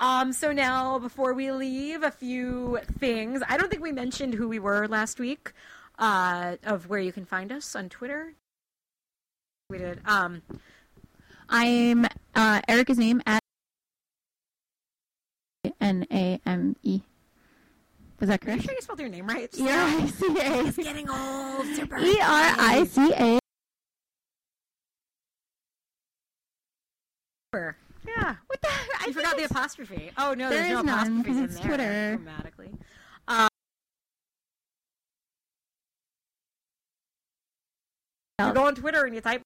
[0.00, 3.42] Um, so now, before we leave, a few things.
[3.48, 5.52] I don't think we mentioned who we were last week.
[5.98, 8.32] Uh, of where you can find us on Twitter.
[9.68, 10.00] We did.
[10.06, 10.40] Um,
[11.50, 13.40] I'm uh, Erica's name at
[15.78, 17.02] N A M E.
[18.18, 18.64] Was that are you correct?
[18.64, 19.50] sure you spelled your name right?
[19.58, 20.82] E R I C It's A.
[20.82, 21.66] getting old.
[21.66, 23.38] It's your E R I C A.
[28.06, 28.36] Yeah.
[28.46, 28.68] What the?
[29.10, 30.10] I I forgot the apostrophe.
[30.16, 32.12] Oh no, There there's no is none, apostrophes 'cause in it's there Twitter.
[32.14, 32.70] automatically.
[33.26, 33.48] Um,
[38.46, 39.42] you go on Twitter and you type.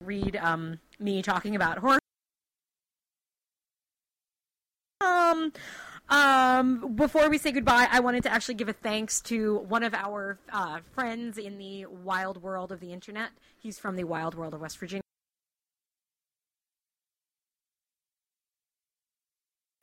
[0.00, 1.98] Read um, me talking about horror.
[5.00, 5.52] Um,
[6.08, 9.94] um, before we say goodbye, I wanted to actually give a thanks to one of
[9.94, 13.30] our uh, friends in the wild world of the internet.
[13.58, 15.02] He's from the wild world of West Virginia.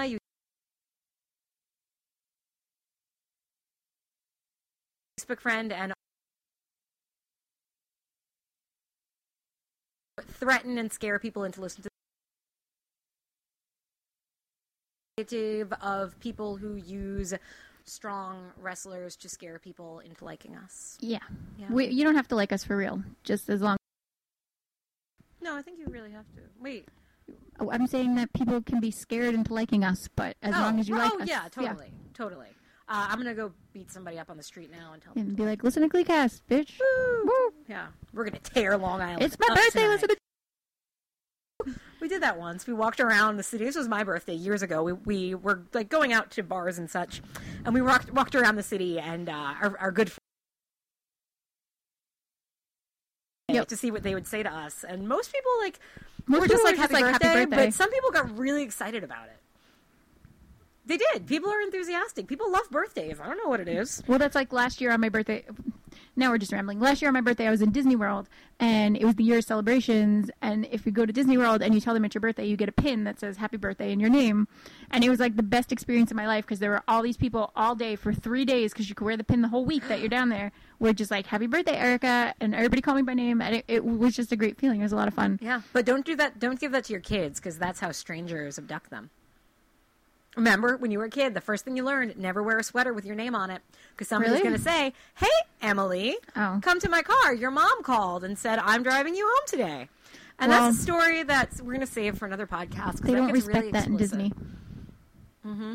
[0.04, 0.18] You
[5.30, 5.94] Facebook friend and
[10.22, 11.90] threaten and scare people into listening to
[15.18, 17.34] negative of people who use
[17.86, 20.98] strong wrestlers to scare people into liking us.
[21.02, 21.20] Yeah.
[21.58, 21.68] Yeah.
[21.70, 23.04] We, you don't have to like us for real.
[23.24, 23.78] Just as long.
[25.42, 26.42] No, I think you really have to.
[26.62, 26.88] Wait.
[27.60, 30.80] Oh, I'm saying that people can be scared into liking us, but as oh, long
[30.80, 32.48] as you well, like oh, us, yeah, totally, totally.
[32.92, 35.28] Uh, I'm gonna go beat somebody up on the street now and tell them.
[35.28, 36.80] And be like, listen to Gleecast, bitch.
[37.24, 37.54] Woo.
[37.68, 39.22] Yeah, we're gonna tear Long Island.
[39.22, 39.82] It's my birthday.
[39.82, 39.88] tonight.
[39.90, 40.16] Listen to.
[42.02, 42.66] We did that once.
[42.66, 43.66] We walked around the city.
[43.66, 44.82] This was my birthday years ago.
[44.84, 47.22] We, we were like going out to bars and such,
[47.64, 50.12] and we walked walked around the city, and uh, our, our good
[53.50, 53.68] Yep.
[53.70, 54.86] to see what they would say to us.
[54.88, 55.80] And most people like
[56.28, 59.04] Most were just like, were happy, like, "Happy birthday." but some people got really excited
[59.04, 59.39] about it.
[60.90, 61.28] They did.
[61.28, 62.26] People are enthusiastic.
[62.28, 63.20] People love birthdays.
[63.20, 64.02] I don't know what it is.
[64.08, 65.46] Well, that's like last year on my birthday.
[66.16, 66.80] Now we're just rambling.
[66.80, 68.28] Last year on my birthday, I was in Disney World,
[68.60, 70.32] and it was the year of celebrations.
[70.42, 72.58] And if you go to Disney World and you tell them it's your birthday, you
[72.58, 74.48] get a pin that says "Happy Birthday" in your name.
[74.90, 77.18] And it was like the best experience of my life because there were all these
[77.18, 79.88] people all day for three days because you could wear the pin the whole week
[79.90, 80.52] that you're down there.
[80.80, 83.86] Were just like "Happy Birthday, Erica," and everybody called me by name, and it, it
[83.86, 84.80] was just a great feeling.
[84.80, 85.38] It was a lot of fun.
[85.40, 86.40] Yeah, but don't do that.
[86.40, 89.12] Don't give that to your kids because that's how strangers abduct them.
[90.40, 92.94] Remember, when you were a kid, the first thing you learned: never wear a sweater
[92.94, 93.62] with your name on it
[93.92, 94.44] because somebody's Really?
[94.44, 95.28] going to say, "Hey,
[95.62, 96.60] Emily, Oh.
[96.64, 97.34] come to my car.
[97.34, 99.90] Your mom called and said I'm driving you home today."
[100.40, 103.02] And Well- that's a story that we're going to save for another podcast.
[103.02, 103.98] They don't respect really that in.
[103.98, 104.34] Disney.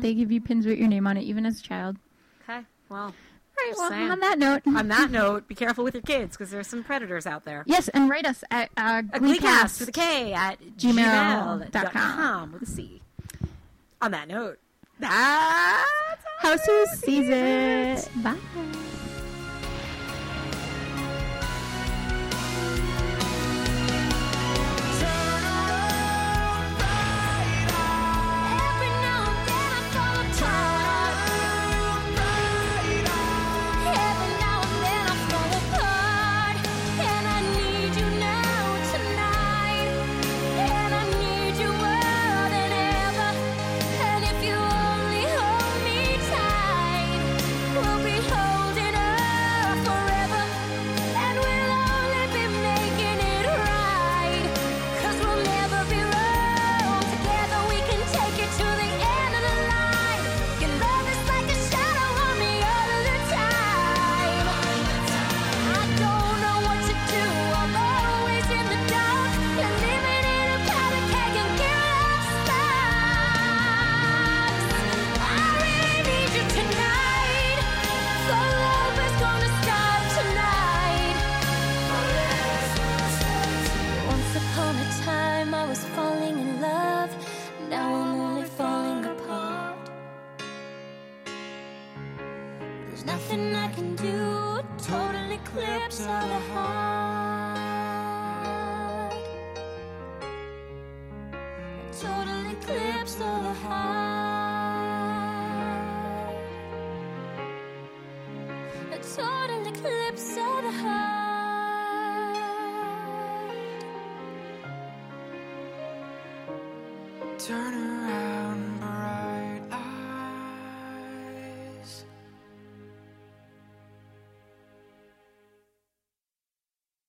[0.01, 1.97] They give you pins with your name on it, even as a child.
[2.43, 3.13] Okay, well,
[3.57, 3.73] Right.
[3.77, 4.09] Well, saying.
[4.11, 7.25] on that note, on that note, be careful with your kids because there's some predators
[7.25, 7.63] out there.
[7.67, 9.39] yes, and write us at uh, Gleecast.
[9.39, 13.01] Gleecast with a K at Gmail dot gmail.com with a C.
[14.01, 14.59] On that note,
[14.99, 15.13] that's
[16.39, 18.09] How Sue sees it.
[18.23, 18.37] Bye.